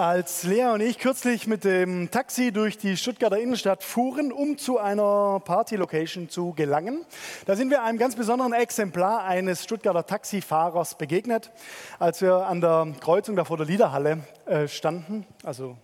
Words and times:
Als 0.00 0.44
Lea 0.44 0.72
und 0.72 0.80
ich 0.80 0.98
kürzlich 0.98 1.46
mit 1.46 1.62
dem 1.62 2.10
Taxi 2.10 2.52
durch 2.52 2.78
die 2.78 2.96
Stuttgarter 2.96 3.38
Innenstadt 3.38 3.84
fuhren, 3.84 4.32
um 4.32 4.56
zu 4.56 4.78
einer 4.78 5.42
Party-Location 5.44 6.30
zu 6.30 6.54
gelangen, 6.54 7.04
da 7.44 7.54
sind 7.54 7.68
wir 7.68 7.82
einem 7.82 7.98
ganz 7.98 8.16
besonderen 8.16 8.54
Exemplar 8.54 9.24
eines 9.24 9.62
Stuttgarter 9.62 10.06
Taxifahrers 10.06 10.96
begegnet, 10.96 11.52
als 11.98 12.22
wir 12.22 12.46
an 12.46 12.62
der 12.62 12.94
Kreuzung 12.98 13.36
da 13.36 13.44
vor 13.44 13.58
der 13.58 13.66
Liederhalle 13.66 14.20
äh, 14.46 14.68
standen. 14.68 15.26
Also 15.44 15.76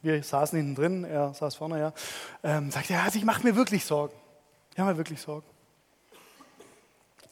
wir 0.00 0.22
saßen 0.22 0.56
hinten 0.56 0.74
drin, 0.74 1.04
er 1.04 1.34
saß 1.34 1.56
vorne, 1.56 1.80
ja. 1.80 1.92
Ähm, 2.42 2.70
sagte 2.70 2.94
er, 2.94 3.02
also 3.02 3.18
ich 3.18 3.26
mache 3.26 3.46
mir 3.46 3.56
wirklich 3.56 3.84
Sorgen. 3.84 4.14
Mache 4.78 4.92
mir 4.92 4.96
wirklich 4.96 5.20
Sorgen. 5.20 5.46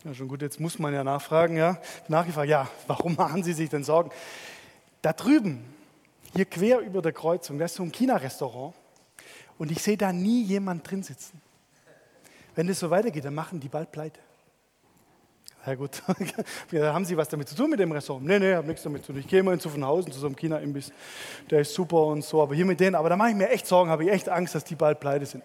Ja, 0.05 0.13
schon 0.13 0.29
gut, 0.29 0.43
jetzt 0.43 0.61
muss 0.61 0.79
man 0.79 0.93
ja 0.93 1.05
nachfragen, 1.05 1.57
ja. 1.57 1.79
Nachgefragt, 2.07 2.51
ja, 2.51 2.69
warum 2.87 3.15
machen 3.15 3.43
Sie 3.43 3.55
sich 3.55 3.71
denn 3.71 3.83
Sorgen? 3.83 4.11
Da 5.01 5.15
drüben, 5.15 5.65
hier 6.35 6.45
quer 6.45 6.81
über 6.81 7.03
der 7.03 7.13
Kreuzung, 7.13 7.59
da 7.59 7.65
ist 7.65 7.75
so 7.75 7.83
ein 7.83 7.93
China-Restaurant 7.93 8.75
und 9.59 9.71
ich 9.71 9.83
sehe 9.83 9.97
da 9.97 10.13
nie 10.13 10.43
jemand 10.45 10.89
drin 10.89 11.03
sitzen. 11.03 11.41
Wenn 12.55 12.67
das 12.67 12.81
so 12.81 12.91
weitergeht, 12.91 13.25
dann 13.25 13.35
machen 13.35 13.61
die 13.61 13.69
bald 13.69 13.93
pleite. 13.93 14.21
Ja 15.67 15.75
gut, 15.75 16.03
haben 16.73 17.05
Sie 17.05 17.17
was 17.17 17.29
damit 17.29 17.49
zu 17.49 17.55
tun 17.55 17.71
mit 17.71 17.79
dem 17.79 17.93
Restaurant? 17.93 18.25
Nee, 18.25 18.39
nee, 18.39 18.55
habe 18.55 18.67
nichts 18.67 18.83
damit 18.83 19.05
zu 19.05 19.13
tun. 19.13 19.21
Ich 19.21 19.29
gehe 19.29 19.41
immer 19.41 19.53
in 19.53 19.61
Zuffenhausen 19.61 20.11
zu 20.13 20.19
so 20.19 20.27
einem 20.27 20.37
China-Imbiss, 20.37 20.93
der 21.51 21.61
ist 21.61 21.75
super 21.75 22.07
und 22.07 22.25
so, 22.25 22.43
aber 22.43 22.55
hier 22.55 22.65
mit 22.65 22.81
denen, 22.81 22.95
aber 22.95 23.09
da 23.09 23.17
mache 23.17 23.31
ich 23.31 23.37
mir 23.37 23.51
echt 23.51 23.67
Sorgen, 23.67 23.91
habe 23.91 24.05
ich 24.05 24.11
echt 24.11 24.29
Angst, 24.29 24.55
dass 24.55 24.65
die 24.65 24.77
bald 24.77 25.01
pleite 25.01 25.27
sind 25.27 25.43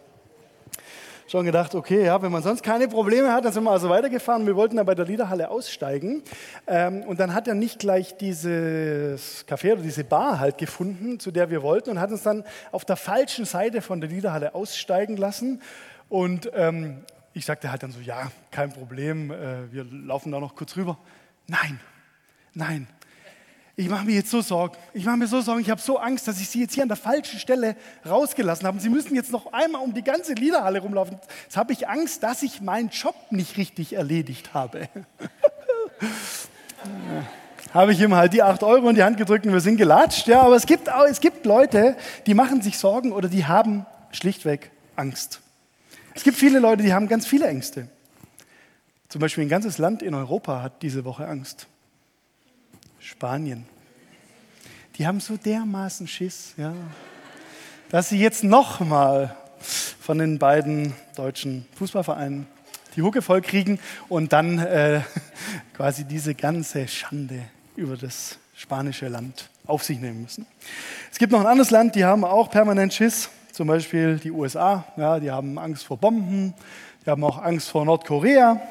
schon 1.27 1.45
gedacht, 1.45 1.75
okay, 1.75 2.05
ja, 2.05 2.21
wenn 2.21 2.31
man 2.31 2.43
sonst 2.43 2.63
keine 2.63 2.87
Probleme 2.87 3.31
hat, 3.31 3.45
dann 3.45 3.53
sind 3.53 3.63
wir 3.63 3.71
also 3.71 3.89
weitergefahren. 3.89 4.45
Wir 4.45 4.55
wollten 4.55 4.77
dann 4.77 4.85
bei 4.85 4.95
der 4.95 5.05
Liederhalle 5.05 5.49
aussteigen. 5.49 6.23
Ähm, 6.67 7.03
und 7.03 7.19
dann 7.19 7.33
hat 7.33 7.47
er 7.47 7.55
nicht 7.55 7.79
gleich 7.79 8.17
dieses 8.17 9.45
Café 9.47 9.73
oder 9.73 9.81
diese 9.81 10.03
Bar 10.03 10.39
halt 10.39 10.57
gefunden, 10.57 11.19
zu 11.19 11.31
der 11.31 11.49
wir 11.49 11.61
wollten, 11.63 11.91
und 11.91 11.99
hat 11.99 12.11
uns 12.11 12.23
dann 12.23 12.43
auf 12.71 12.85
der 12.85 12.95
falschen 12.95 13.45
Seite 13.45 13.81
von 13.81 14.01
der 14.01 14.09
Liederhalle 14.09 14.55
aussteigen 14.55 15.17
lassen. 15.17 15.61
Und 16.09 16.51
ähm, 16.53 17.03
ich 17.33 17.45
sagte 17.45 17.71
halt 17.71 17.83
dann 17.83 17.91
so, 17.91 17.99
ja, 17.99 18.31
kein 18.51 18.71
Problem, 18.71 19.31
äh, 19.31 19.71
wir 19.71 19.85
laufen 19.85 20.31
da 20.31 20.39
noch 20.39 20.55
kurz 20.55 20.75
rüber. 20.75 20.97
Nein, 21.47 21.79
nein, 22.53 22.87
ich 23.75 23.89
mache 23.89 24.05
mir 24.05 24.13
jetzt 24.13 24.29
so 24.29 24.41
Sorgen. 24.41 24.75
Ich 24.93 25.03
mache 25.03 25.17
mir 25.17 25.25
so 25.25 25.41
Sorgen. 25.41 25.61
Ich 25.61 25.69
habe 25.71 25.81
so 25.81 25.97
Angst, 25.97 26.27
dass 26.27 26.39
ich 26.39 26.47
Sie 26.47 26.61
jetzt 26.61 26.75
hier 26.75 26.83
an 26.83 26.89
der 26.89 26.97
falschen 26.97 27.39
Stelle 27.39 27.75
rausgelassen 28.07 28.67
habe. 28.67 28.79
Sie 28.79 28.89
müssen 28.89 29.15
jetzt 29.15 29.31
noch 29.31 29.51
einmal 29.51 29.81
um 29.81 29.95
die 29.95 30.03
ganze 30.03 30.33
Liederhalle 30.33 30.79
rumlaufen. 30.79 31.17
Jetzt 31.43 31.57
habe 31.57 31.73
ich 31.73 31.87
Angst, 31.87 32.21
dass 32.21 32.43
ich 32.43 32.61
meinen 32.61 32.89
Job 32.89 33.15
nicht 33.31 33.57
richtig 33.57 33.93
erledigt 33.93 34.53
habe. 34.53 34.89
habe 37.73 37.93
ich 37.93 37.99
ihm 37.99 38.13
halt 38.13 38.33
die 38.33 38.43
8 38.43 38.61
Euro 38.61 38.89
in 38.89 38.95
die 38.95 39.03
Hand 39.03 39.17
gedrückt 39.17 39.47
und 39.47 39.53
wir 39.53 39.59
sind 39.59 39.77
gelatscht. 39.77 40.27
Ja, 40.27 40.41
aber 40.41 40.55
es 40.55 40.67
gibt, 40.67 40.87
es 41.09 41.19
gibt 41.19 41.43
Leute, 41.47 41.97
die 42.27 42.35
machen 42.35 42.61
sich 42.61 42.77
Sorgen 42.77 43.11
oder 43.11 43.27
die 43.27 43.45
haben 43.45 43.87
schlichtweg 44.11 44.69
Angst. 44.95 45.41
Es 46.13 46.23
gibt 46.23 46.37
viele 46.37 46.59
Leute, 46.59 46.83
die 46.83 46.93
haben 46.93 47.07
ganz 47.07 47.25
viele 47.25 47.47
Ängste. 47.47 47.87
Zum 49.09 49.19
Beispiel 49.19 49.45
ein 49.45 49.49
ganzes 49.49 49.79
Land 49.79 50.03
in 50.03 50.13
Europa 50.13 50.61
hat 50.61 50.83
diese 50.83 51.05
Woche 51.05 51.27
Angst. 51.27 51.65
Spanien. 53.03 53.65
Die 54.97 55.05
haben 55.05 55.19
so 55.19 55.35
dermaßen 55.35 56.07
Schiss, 56.07 56.53
ja, 56.55 56.73
dass 57.89 58.09
sie 58.09 58.17
jetzt 58.17 58.45
nochmal 58.45 59.35
von 59.99 60.19
den 60.19 60.39
beiden 60.39 60.93
deutschen 61.15 61.65
Fußballvereinen 61.75 62.47
die 62.95 63.01
Hucke 63.01 63.21
voll 63.21 63.41
kriegen 63.41 63.77
und 64.07 64.31
dann 64.31 64.57
äh, 64.59 65.01
quasi 65.73 66.05
diese 66.05 66.33
ganze 66.33 66.87
Schande 66.87 67.41
über 67.75 67.97
das 67.97 68.37
spanische 68.55 69.09
Land 69.09 69.49
auf 69.67 69.83
sich 69.83 69.99
nehmen 69.99 70.21
müssen. 70.21 70.45
Es 71.11 71.17
gibt 71.17 71.33
noch 71.33 71.41
ein 71.41 71.47
anderes 71.47 71.71
Land, 71.71 71.95
die 71.95 72.05
haben 72.05 72.23
auch 72.23 72.49
permanent 72.49 72.93
Schiss, 72.93 73.29
zum 73.51 73.67
Beispiel 73.67 74.17
die 74.17 74.31
USA. 74.31 74.85
Ja, 74.95 75.19
die 75.19 75.29
haben 75.29 75.57
Angst 75.57 75.83
vor 75.83 75.97
Bomben, 75.97 76.53
die 77.05 77.09
haben 77.09 77.23
auch 77.25 77.41
Angst 77.41 77.69
vor 77.69 77.83
Nordkorea. 77.83 78.61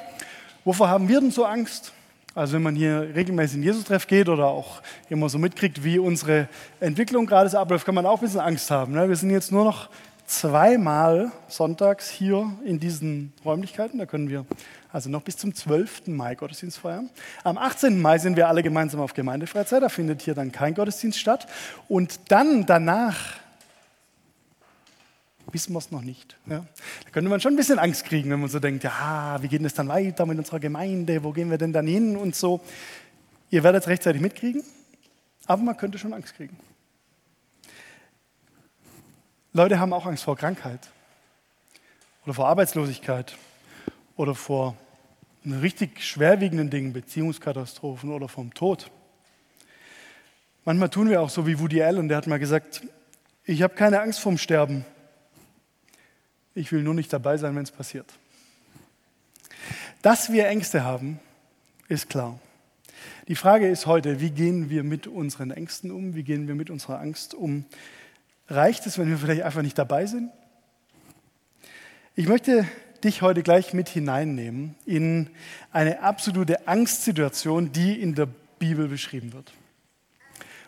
Wovor 0.65 0.89
haben 0.89 1.07
wir 1.09 1.21
denn 1.21 1.33
so 1.33 1.45
Angst? 1.45 1.93
Also 2.35 2.55
wenn 2.55 2.63
man 2.63 2.75
hier 2.75 3.11
regelmäßig 3.15 3.59
in 3.59 3.63
Jesus-Treff 3.63 4.07
geht 4.07 4.29
oder 4.29 4.47
auch 4.47 4.81
immer 5.11 5.29
so 5.29 5.39
mitkriegt, 5.39 5.85
wie 5.85 5.99
unsere 5.99 6.49
Entwicklung 6.81 7.27
gerade 7.27 7.51
so 7.51 7.59
abläuft, 7.59 7.85
kann 7.85 7.95
man 7.95 8.07
auch 8.07 8.19
ein 8.19 8.25
bisschen 8.25 8.41
Angst 8.41 8.71
haben. 8.71 8.95
Ne? 8.95 9.09
Wir 9.09 9.17
sind 9.17 9.31
jetzt 9.31 9.53
nur 9.53 9.65
noch 9.65 9.91
zweimal 10.27 11.31
sonntags 11.49 12.09
hier 12.09 12.51
in 12.65 12.81
diesen 12.81 13.35
Räumlichkeiten. 13.45 13.99
Da 13.99 14.07
können 14.07 14.31
wir 14.31 14.47
also 14.91 15.11
noch 15.11 15.23
bis 15.23 15.37
zum 15.37 15.55
12. 15.55 16.07
Mai 16.07 16.35
Gottesdienst 16.35 16.79
feiern. 16.79 17.11
Am 17.45 17.59
18. 17.59 18.01
Mai 18.01 18.17
sind 18.17 18.37
wir 18.37 18.49
alle 18.49 18.63
gemeinsam 18.63 19.01
auf 19.01 19.13
Gemeindefreizeit. 19.13 19.83
Da 19.83 19.91
findet 19.91 20.23
hier 20.23 20.35
dann 20.35 20.51
kein 20.53 20.75
Gottesdienst 20.75 21.19
statt. 21.19 21.47
Und 21.87 22.19
dann 22.29 22.65
danach 22.65 23.42
wissen 25.53 25.73
wir 25.73 25.79
es 25.79 25.91
noch 25.91 26.03
nicht. 26.03 26.37
Ja. 26.47 26.65
Da 27.05 27.11
könnte 27.11 27.31
man 27.31 27.41
schon 27.41 27.55
ein 27.55 27.57
bisschen 27.57 27.79
Angst 27.79 28.05
kriegen, 28.05 28.31
wenn 28.31 28.41
man 28.41 28.49
so 28.49 28.59
denkt, 28.59 28.85
ja, 28.85 29.39
wie 29.41 29.49
geht 29.49 29.63
es 29.63 29.75
dann 29.75 29.89
weiter 29.89 30.27
mit 30.27 30.39
unserer 30.39 30.61
Gemeinde, 30.61 31.23
wo 31.23 31.33
gehen 31.33 31.51
wir 31.51 31.59
denn 31.59 31.73
dann 31.73 31.87
hin 31.87 32.17
und 32.17 32.35
so. 32.35 32.61
Ihr 33.51 33.63
werdet 33.63 33.83
es 33.83 33.89
rechtzeitig 33.89 34.21
mitkriegen, 34.21 34.63
aber 35.47 35.63
man 35.63 35.77
könnte 35.77 35.99
schon 35.99 36.13
Angst 36.13 36.35
kriegen. 36.35 36.57
Leute 39.53 39.79
haben 39.79 39.93
auch 39.93 40.07
Angst 40.07 40.25
vor 40.25 40.37
Krankheit 40.37 40.89
oder 42.25 42.35
vor 42.35 42.49
Arbeitslosigkeit 42.49 43.37
oder 44.17 44.35
vor 44.35 44.77
richtig 45.45 46.03
schwerwiegenden 46.03 46.71
Dingen, 46.71 46.93
Beziehungskatastrophen 46.93 48.11
oder 48.11 48.29
vom 48.29 48.55
Tod. 48.55 48.91
Manchmal 50.65 50.89
tun 50.89 51.11
wir 51.11 51.21
auch 51.21 51.31
so 51.31 51.47
wie 51.47 51.59
Woody 51.59 51.83
Allen, 51.83 52.09
der 52.09 52.17
hat 52.17 52.27
mal 52.27 52.39
gesagt, 52.39 52.83
ich 53.45 53.63
habe 53.63 53.75
keine 53.75 54.01
Angst 54.01 54.21
vorm 54.21 54.39
Sterben, 54.39 54.85
ich 56.55 56.73
will 56.73 56.83
nur 56.83 56.95
nicht 56.95 57.13
dabei 57.13 57.37
sein, 57.37 57.57
wenn 57.57 57.63
es 57.63 57.71
passiert. 57.71 58.13
Dass 60.03 60.33
wir 60.33 60.49
Ängste 60.49 60.85
haben, 60.85 61.21
ist 61.89 62.09
klar. 62.09 62.39
Die 63.29 63.37
Frage 63.37 63.69
ist 63.69 63.87
heute, 63.87 64.21
wie 64.21 64.31
gehen 64.31 64.69
wir 64.69 64.83
mit 64.83 65.07
unseren 65.07 65.51
Ängsten 65.51 65.91
um? 65.91 66.15
Wie 66.15 66.25
gehen 66.25 66.49
wir 66.49 66.55
mit 66.55 66.71
unserer 66.71 66.99
Angst 66.99 67.35
um? 67.35 67.65
Reicht 68.49 68.87
es, 68.87 68.99
wenn 68.99 69.09
wir 69.09 69.19
vielleicht 69.19 69.43
einfach 69.43 69.63
nicht 69.63 69.79
dabei 69.79 70.07
sind? 70.07 70.31
Ich 72.15 72.29
möchte 72.29 72.67
dich 73.05 73.23
heute 73.23 73.43
gleich 73.43 73.73
mit 73.73 73.89
hineinnehmen 73.89 74.75
in 74.87 75.31
eine 75.73 76.01
absolute 76.01 76.69
Angstsituation, 76.69 77.73
die 77.73 78.01
in 78.01 78.15
der 78.15 78.29
Bibel 78.59 78.89
beschrieben 78.89 79.33
wird. 79.33 79.53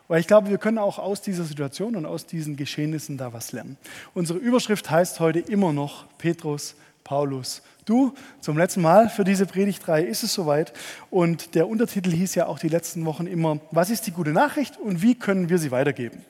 Weil 0.06 0.20
ich 0.20 0.26
glaube, 0.26 0.50
wir 0.50 0.58
können 0.58 0.78
auch 0.78 0.98
aus 0.98 1.22
dieser 1.22 1.44
Situation 1.44 1.96
und 1.96 2.04
aus 2.04 2.26
diesen 2.26 2.56
Geschehnissen 2.56 3.16
da 3.16 3.32
was 3.32 3.52
lernen. 3.52 3.78
Unsere 4.12 4.38
Überschrift 4.38 4.90
heißt 4.90 5.18
heute 5.20 5.38
immer 5.38 5.72
noch 5.72 6.06
Petrus, 6.18 6.76
Paulus, 7.04 7.62
du. 7.84 8.14
Zum 8.40 8.56
letzten 8.58 8.82
Mal 8.82 9.08
für 9.08 9.24
diese 9.24 9.46
Predigtreihe 9.46 10.04
ist 10.04 10.22
es 10.22 10.34
soweit. 10.34 10.72
Und 11.10 11.54
der 11.54 11.68
Untertitel 11.68 12.10
hieß 12.10 12.34
ja 12.34 12.46
auch 12.46 12.58
die 12.58 12.68
letzten 12.68 13.04
Wochen 13.04 13.26
immer, 13.26 13.60
was 13.70 13.90
ist 13.90 14.06
die 14.06 14.10
gute 14.10 14.30
Nachricht 14.30 14.78
und 14.78 15.02
wie 15.02 15.14
können 15.14 15.48
wir 15.48 15.58
sie 15.58 15.70
weitergeben? 15.70 16.24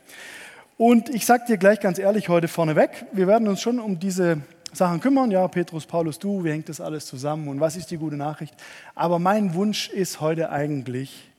Und 0.76 1.08
ich 1.08 1.24
sage 1.24 1.44
dir 1.46 1.56
gleich 1.56 1.78
ganz 1.78 1.98
ehrlich 1.98 2.28
heute 2.28 2.48
vorneweg, 2.48 3.06
wir 3.12 3.28
werden 3.28 3.46
uns 3.46 3.60
schon 3.60 3.78
um 3.78 4.00
diese 4.00 4.38
Sachen 4.72 4.98
kümmern. 5.00 5.30
Ja, 5.30 5.46
Petrus, 5.46 5.86
Paulus, 5.86 6.18
du, 6.18 6.42
wie 6.42 6.50
hängt 6.50 6.68
das 6.68 6.80
alles 6.80 7.06
zusammen 7.06 7.46
und 7.46 7.60
was 7.60 7.76
ist 7.76 7.92
die 7.92 7.96
gute 7.96 8.16
Nachricht? 8.16 8.54
Aber 8.96 9.20
mein 9.20 9.54
Wunsch 9.54 9.88
ist 9.88 10.20
heute 10.20 10.50
eigentlich, 10.50 11.30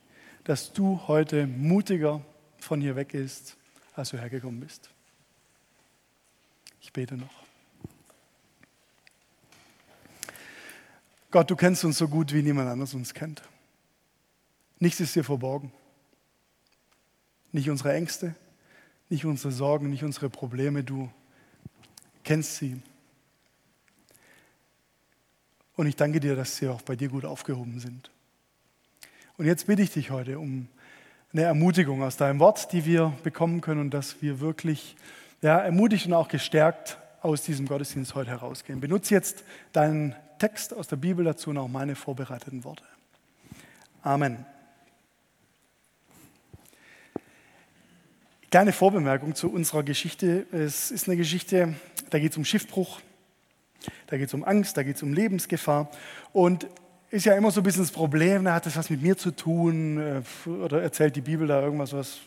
dass 0.45 0.71
du 0.71 1.01
heute 1.07 1.47
mutiger 1.47 2.21
von 2.59 2.79
hier 2.79 2.95
weg 2.95 3.13
ist, 3.13 3.57
als 3.95 4.09
du 4.09 4.17
hergekommen 4.17 4.61
bist. 4.61 4.89
Ich 6.81 6.93
bete 6.93 7.15
noch. 7.15 7.43
Gott, 11.31 11.49
du 11.49 11.55
kennst 11.55 11.83
uns 11.83 11.97
so 11.97 12.07
gut, 12.07 12.31
wie 12.31 12.43
niemand 12.43 12.69
anders 12.69 12.93
uns 12.93 13.13
kennt. 13.13 13.41
Nichts 14.79 14.99
ist 14.99 15.15
dir 15.15 15.23
verborgen. 15.23 15.71
Nicht 17.51 17.69
unsere 17.69 17.93
Ängste, 17.93 18.35
nicht 19.09 19.25
unsere 19.25 19.51
Sorgen, 19.51 19.89
nicht 19.89 20.03
unsere 20.03 20.29
Probleme. 20.29 20.83
Du 20.83 21.11
kennst 22.23 22.57
sie. 22.57 22.81
Und 25.75 25.87
ich 25.87 25.95
danke 25.95 26.19
dir, 26.19 26.35
dass 26.35 26.55
sie 26.57 26.67
auch 26.67 26.83
bei 26.83 26.95
dir 26.95 27.09
gut 27.09 27.25
aufgehoben 27.25 27.79
sind. 27.79 28.11
Und 29.37 29.45
jetzt 29.47 29.67
bitte 29.67 29.81
ich 29.81 29.91
dich 29.91 30.11
heute 30.11 30.39
um 30.39 30.69
eine 31.33 31.43
Ermutigung 31.43 32.01
aus 32.03 32.15
deinem 32.15 32.39
Wort, 32.39 32.71
die 32.71 32.85
wir 32.85 33.11
bekommen 33.23 33.59
können 33.59 33.81
und 33.81 33.93
dass 33.93 34.21
wir 34.21 34.39
wirklich 34.39 34.95
ja, 35.41 35.57
ermutigt 35.59 36.05
und 36.05 36.13
auch 36.13 36.29
gestärkt 36.29 36.97
aus 37.21 37.41
diesem 37.41 37.67
Gottesdienst 37.67 38.15
heute 38.15 38.29
herausgehen. 38.29 38.79
Benutze 38.79 39.13
jetzt 39.13 39.43
deinen 39.73 40.15
Text 40.39 40.73
aus 40.73 40.87
der 40.87 40.95
Bibel 40.95 41.25
dazu 41.25 41.49
und 41.49 41.57
auch 41.57 41.67
meine 41.67 41.95
vorbereiteten 41.95 42.63
Worte. 42.63 42.85
Amen. 44.03 44.45
Kleine 48.51 48.71
Vorbemerkung 48.71 49.35
zu 49.35 49.51
unserer 49.51 49.83
Geschichte. 49.83 50.45
Es 50.53 50.91
ist 50.91 51.09
eine 51.09 51.17
Geschichte, 51.17 51.75
da 52.09 52.19
geht 52.19 52.31
es 52.31 52.37
um 52.37 52.45
Schiffbruch, 52.45 53.01
da 54.07 54.17
geht 54.17 54.29
es 54.29 54.33
um 54.33 54.45
Angst, 54.45 54.77
da 54.77 54.83
geht 54.83 54.95
es 54.95 55.03
um 55.03 55.11
Lebensgefahr. 55.11 55.91
Und 56.31 56.67
ist 57.15 57.25
ja 57.25 57.33
immer 57.33 57.49
so 57.49 57.61
ein 57.61 57.63
bisschen 57.63 57.83
das 57.83 57.91
Problem, 57.91 58.43
na, 58.43 58.55
hat 58.55 58.65
das 58.65 58.75
was 58.75 58.89
mit 58.89 59.01
mir 59.01 59.17
zu 59.17 59.31
tun? 59.31 59.97
Äh, 59.97 60.49
oder 60.49 60.81
erzählt 60.81 61.15
die 61.15 61.21
Bibel 61.21 61.47
da 61.47 61.61
irgendwas, 61.61 61.93
was 61.93 62.19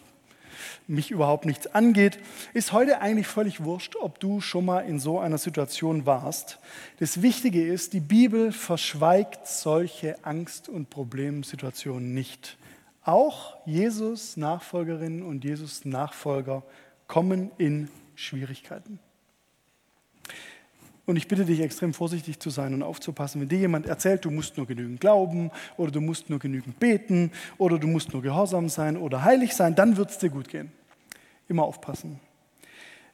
mich 0.86 1.10
überhaupt 1.10 1.44
nichts 1.44 1.66
angeht. 1.66 2.18
Ist 2.54 2.72
heute 2.72 3.02
eigentlich 3.02 3.26
völlig 3.26 3.62
wurscht, 3.62 3.96
ob 3.96 4.18
du 4.18 4.40
schon 4.40 4.64
mal 4.64 4.80
in 4.80 4.98
so 4.98 5.18
einer 5.18 5.36
Situation 5.36 6.06
warst. 6.06 6.58
Das 7.00 7.20
Wichtige 7.20 7.66
ist, 7.66 7.92
die 7.92 8.00
Bibel 8.00 8.50
verschweigt 8.50 9.46
solche 9.46 10.24
Angst- 10.24 10.70
und 10.70 10.88
Problemsituationen 10.88 12.14
nicht. 12.14 12.56
Auch 13.02 13.56
Jesus 13.66 14.38
Nachfolgerinnen 14.38 15.22
und 15.22 15.44
Jesus 15.44 15.84
Nachfolger 15.84 16.62
kommen 17.06 17.50
in 17.58 17.90
Schwierigkeiten. 18.14 19.00
Und 21.08 21.16
ich 21.16 21.26
bitte 21.26 21.46
dich 21.46 21.60
extrem 21.60 21.94
vorsichtig 21.94 22.38
zu 22.38 22.50
sein 22.50 22.74
und 22.74 22.82
aufzupassen, 22.82 23.40
wenn 23.40 23.48
dir 23.48 23.60
jemand 23.60 23.86
erzählt, 23.86 24.26
du 24.26 24.30
musst 24.30 24.58
nur 24.58 24.66
genügend 24.66 25.00
glauben 25.00 25.50
oder 25.78 25.90
du 25.90 26.02
musst 26.02 26.28
nur 26.28 26.38
genügend 26.38 26.78
beten 26.78 27.32
oder 27.56 27.78
du 27.78 27.86
musst 27.86 28.12
nur 28.12 28.20
gehorsam 28.20 28.68
sein 28.68 28.98
oder 28.98 29.24
heilig 29.24 29.56
sein, 29.56 29.74
dann 29.74 29.96
wird 29.96 30.10
es 30.10 30.18
dir 30.18 30.28
gut 30.28 30.48
gehen. 30.48 30.70
Immer 31.48 31.62
aufpassen. 31.62 32.20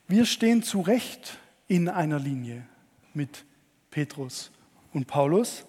Wir 0.08 0.26
stehen 0.26 0.64
zu 0.64 0.80
Recht 0.80 1.38
in 1.68 1.88
einer 1.88 2.18
Linie 2.18 2.66
mit 3.14 3.44
Petrus 3.92 4.50
und 4.92 5.06
Paulus 5.06 5.64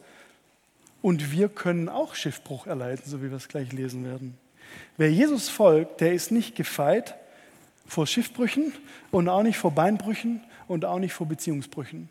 und 1.04 1.32
wir 1.32 1.48
können 1.48 1.90
auch 1.90 2.16
Schiffbruch 2.16 2.66
erleiden, 2.66 3.04
so 3.06 3.22
wie 3.22 3.30
wir 3.30 3.38
es 3.38 3.50
gleich 3.50 3.72
lesen 3.72 4.04
werden. 4.04 4.36
Wer 4.98 5.12
Jesus 5.12 5.48
folgt, 5.48 6.02
der 6.02 6.14
ist 6.14 6.32
nicht 6.32 6.56
gefeit 6.56 7.14
vor 7.86 8.08
Schiffbrüchen 8.08 8.74
und 9.12 9.30
auch 9.30 9.44
nicht 9.44 9.60
vor 9.60 9.70
Beinbrüchen 9.70 10.42
und 10.68 10.86
auch 10.86 10.98
nicht 10.98 11.14
vor 11.14 11.28
Beziehungsbrüchen. 11.28 12.10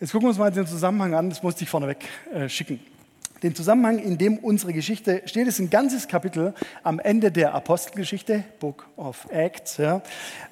Jetzt 0.00 0.10
gucken 0.10 0.26
wir 0.26 0.30
uns 0.30 0.38
mal 0.38 0.50
den 0.50 0.66
Zusammenhang 0.66 1.14
an, 1.14 1.30
das 1.30 1.42
musste 1.42 1.62
ich 1.62 1.70
vorneweg 1.70 2.04
äh, 2.32 2.48
schicken. 2.48 2.80
Den 3.44 3.54
Zusammenhang, 3.54 4.00
in 4.00 4.18
dem 4.18 4.38
unsere 4.38 4.72
Geschichte 4.72 5.22
steht, 5.26 5.46
ist 5.46 5.60
ein 5.60 5.70
ganzes 5.70 6.08
Kapitel 6.08 6.52
am 6.82 6.98
Ende 6.98 7.30
der 7.30 7.54
Apostelgeschichte, 7.54 8.42
Book 8.58 8.88
of 8.96 9.28
Acts. 9.30 9.76
Ja. 9.76 10.02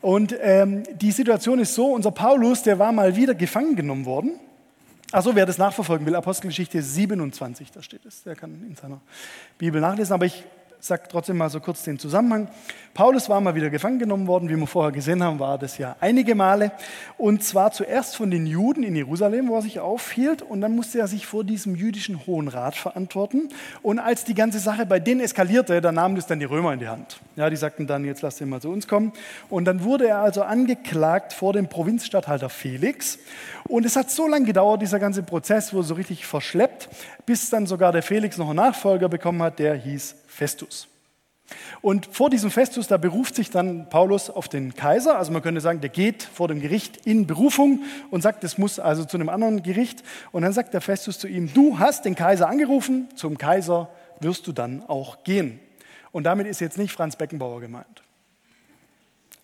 Und 0.00 0.36
ähm, 0.40 0.84
die 0.92 1.10
Situation 1.10 1.58
ist 1.58 1.74
so, 1.74 1.92
unser 1.92 2.12
Paulus, 2.12 2.62
der 2.62 2.78
war 2.78 2.92
mal 2.92 3.16
wieder 3.16 3.34
gefangen 3.34 3.74
genommen 3.74 4.04
worden. 4.04 4.38
Achso, 5.10 5.34
wer 5.34 5.44
das 5.44 5.58
nachverfolgen 5.58 6.06
will, 6.06 6.14
Apostelgeschichte 6.14 6.80
27, 6.80 7.72
da 7.72 7.82
steht 7.82 8.06
es. 8.06 8.22
Der 8.22 8.36
kann 8.36 8.62
in 8.66 8.76
seiner 8.76 9.00
Bibel 9.58 9.80
nachlesen. 9.80 10.12
Aber 10.12 10.26
ich 10.26 10.44
sage 10.84 11.04
trotzdem 11.08 11.36
mal 11.36 11.48
so 11.48 11.60
kurz 11.60 11.84
den 11.84 12.00
Zusammenhang. 12.00 12.48
Paulus 12.92 13.28
war 13.28 13.40
mal 13.40 13.54
wieder 13.54 13.70
gefangen 13.70 14.00
genommen 14.00 14.26
worden, 14.26 14.48
wie 14.48 14.56
wir 14.56 14.66
vorher 14.66 14.90
gesehen 14.90 15.22
haben, 15.22 15.38
war 15.38 15.56
das 15.56 15.78
ja 15.78 15.94
einige 16.00 16.34
Male. 16.34 16.72
Und 17.16 17.44
zwar 17.44 17.70
zuerst 17.70 18.16
von 18.16 18.32
den 18.32 18.46
Juden 18.46 18.82
in 18.82 18.96
Jerusalem, 18.96 19.48
wo 19.48 19.54
er 19.54 19.62
sich 19.62 19.78
aufhielt. 19.78 20.42
Und 20.42 20.60
dann 20.60 20.74
musste 20.74 20.98
er 20.98 21.06
sich 21.06 21.24
vor 21.24 21.44
diesem 21.44 21.76
jüdischen 21.76 22.26
Hohen 22.26 22.48
Rat 22.48 22.74
verantworten. 22.74 23.48
Und 23.82 24.00
als 24.00 24.24
die 24.24 24.34
ganze 24.34 24.58
Sache 24.58 24.84
bei 24.84 24.98
denen 24.98 25.20
eskalierte, 25.20 25.80
dann 25.80 25.94
nahmen 25.94 26.16
das 26.16 26.26
dann 26.26 26.40
die 26.40 26.46
Römer 26.46 26.72
in 26.72 26.80
die 26.80 26.88
Hand. 26.88 27.20
Ja, 27.36 27.48
die 27.48 27.56
sagten 27.56 27.86
dann, 27.86 28.04
jetzt 28.04 28.22
lasst 28.22 28.40
ihn 28.40 28.48
mal 28.48 28.60
zu 28.60 28.68
uns 28.68 28.88
kommen. 28.88 29.12
Und 29.48 29.66
dann 29.66 29.84
wurde 29.84 30.08
er 30.08 30.18
also 30.18 30.42
angeklagt 30.42 31.32
vor 31.32 31.52
dem 31.52 31.68
Provinzstatthalter 31.68 32.50
Felix. 32.50 33.20
Und 33.68 33.86
es 33.86 33.94
hat 33.94 34.10
so 34.10 34.26
lange 34.26 34.46
gedauert, 34.46 34.82
dieser 34.82 34.98
ganze 34.98 35.22
Prozess 35.22 35.72
wurde 35.72 35.86
so 35.86 35.94
richtig 35.94 36.26
verschleppt, 36.26 36.88
bis 37.24 37.50
dann 37.50 37.66
sogar 37.66 37.92
der 37.92 38.02
Felix 38.02 38.36
noch 38.36 38.48
einen 38.48 38.56
Nachfolger 38.56 39.08
bekommen 39.08 39.42
hat, 39.42 39.60
der 39.60 39.76
hieß 39.76 40.16
Festus. 40.32 40.88
Und 41.82 42.06
vor 42.06 42.30
diesem 42.30 42.50
Festus, 42.50 42.86
da 42.88 42.96
beruft 42.96 43.34
sich 43.34 43.50
dann 43.50 43.88
Paulus 43.90 44.30
auf 44.30 44.48
den 44.48 44.74
Kaiser. 44.74 45.18
Also 45.18 45.32
man 45.32 45.42
könnte 45.42 45.60
sagen, 45.60 45.80
der 45.80 45.90
geht 45.90 46.22
vor 46.22 46.48
dem 46.48 46.60
Gericht 46.60 47.06
in 47.06 47.26
Berufung 47.26 47.82
und 48.10 48.22
sagt, 48.22 48.42
es 48.44 48.56
muss 48.56 48.78
also 48.78 49.04
zu 49.04 49.16
einem 49.16 49.28
anderen 49.28 49.62
Gericht. 49.62 50.02
Und 50.30 50.42
dann 50.42 50.52
sagt 50.52 50.72
der 50.72 50.80
Festus 50.80 51.18
zu 51.18 51.28
ihm, 51.28 51.52
du 51.52 51.78
hast 51.78 52.04
den 52.04 52.14
Kaiser 52.14 52.48
angerufen, 52.48 53.08
zum 53.16 53.36
Kaiser 53.36 53.90
wirst 54.20 54.46
du 54.46 54.52
dann 54.52 54.82
auch 54.88 55.24
gehen. 55.24 55.60
Und 56.12 56.24
damit 56.24 56.46
ist 56.46 56.60
jetzt 56.60 56.78
nicht 56.78 56.92
Franz 56.92 57.16
Beckenbauer 57.16 57.60
gemeint. 57.60 58.02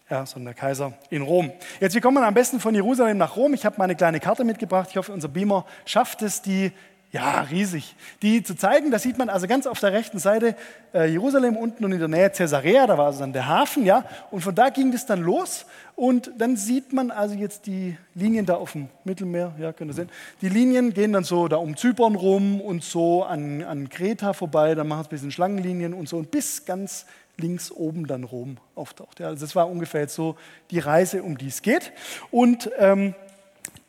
Ja, 0.08 0.24
sondern 0.24 0.54
der 0.54 0.62
Kaiser 0.62 0.94
in 1.10 1.20
Rom. 1.20 1.52
Jetzt, 1.80 1.94
wie 1.94 2.00
kommt 2.00 2.14
man 2.14 2.24
am 2.24 2.32
besten 2.32 2.60
von 2.60 2.74
Jerusalem 2.74 3.18
nach 3.18 3.36
Rom? 3.36 3.52
Ich 3.52 3.66
habe 3.66 3.76
meine 3.76 3.94
kleine 3.94 4.20
Karte 4.20 4.44
mitgebracht. 4.44 4.88
Ich 4.90 4.96
hoffe, 4.96 5.12
unser 5.12 5.28
Beamer 5.28 5.66
schafft 5.84 6.22
es, 6.22 6.40
die 6.40 6.72
ja, 7.10 7.40
riesig. 7.40 7.96
Die 8.20 8.42
zu 8.42 8.54
zeigen, 8.54 8.90
da 8.90 8.98
sieht 8.98 9.16
man 9.16 9.30
also 9.30 9.46
ganz 9.46 9.66
auf 9.66 9.80
der 9.80 9.92
rechten 9.92 10.18
Seite 10.18 10.54
äh, 10.92 11.10
Jerusalem 11.10 11.56
unten 11.56 11.84
und 11.84 11.92
in 11.92 11.98
der 11.98 12.08
Nähe 12.08 12.28
Caesarea, 12.28 12.86
da 12.86 12.98
war 12.98 13.06
also 13.06 13.20
dann 13.20 13.32
der 13.32 13.46
Hafen, 13.46 13.86
ja. 13.86 14.04
Und 14.30 14.42
von 14.42 14.54
da 14.54 14.68
ging 14.68 14.92
das 14.92 15.06
dann 15.06 15.22
los 15.22 15.64
und 15.96 16.30
dann 16.36 16.56
sieht 16.56 16.92
man 16.92 17.10
also 17.10 17.34
jetzt 17.34 17.66
die 17.66 17.96
Linien 18.14 18.44
da 18.44 18.56
auf 18.56 18.72
dem 18.72 18.88
Mittelmeer, 19.04 19.54
ja, 19.58 19.72
könnt 19.72 19.90
ihr 19.90 19.94
sehen. 19.94 20.10
Die 20.42 20.50
Linien 20.50 20.92
gehen 20.92 21.14
dann 21.14 21.24
so 21.24 21.48
da 21.48 21.56
um 21.56 21.76
Zypern 21.78 22.14
rum 22.14 22.60
und 22.60 22.84
so 22.84 23.24
an, 23.24 23.62
an 23.62 23.88
Kreta 23.88 24.34
vorbei, 24.34 24.74
dann 24.74 24.86
machen 24.86 25.00
es 25.00 25.06
ein 25.06 25.10
bisschen 25.10 25.30
Schlangenlinien 25.30 25.94
und 25.94 26.10
so 26.10 26.18
und 26.18 26.30
bis 26.30 26.66
ganz 26.66 27.06
links 27.38 27.70
oben 27.70 28.06
dann 28.06 28.24
Rom 28.24 28.58
auftaucht. 28.74 29.20
Ja. 29.20 29.28
Also 29.28 29.46
das 29.46 29.56
war 29.56 29.70
ungefähr 29.70 30.02
jetzt 30.02 30.14
so 30.14 30.36
die 30.70 30.78
Reise, 30.78 31.22
um 31.22 31.38
die 31.38 31.48
es 31.48 31.62
geht. 31.62 31.92
Und 32.30 32.70
ähm, 32.78 33.14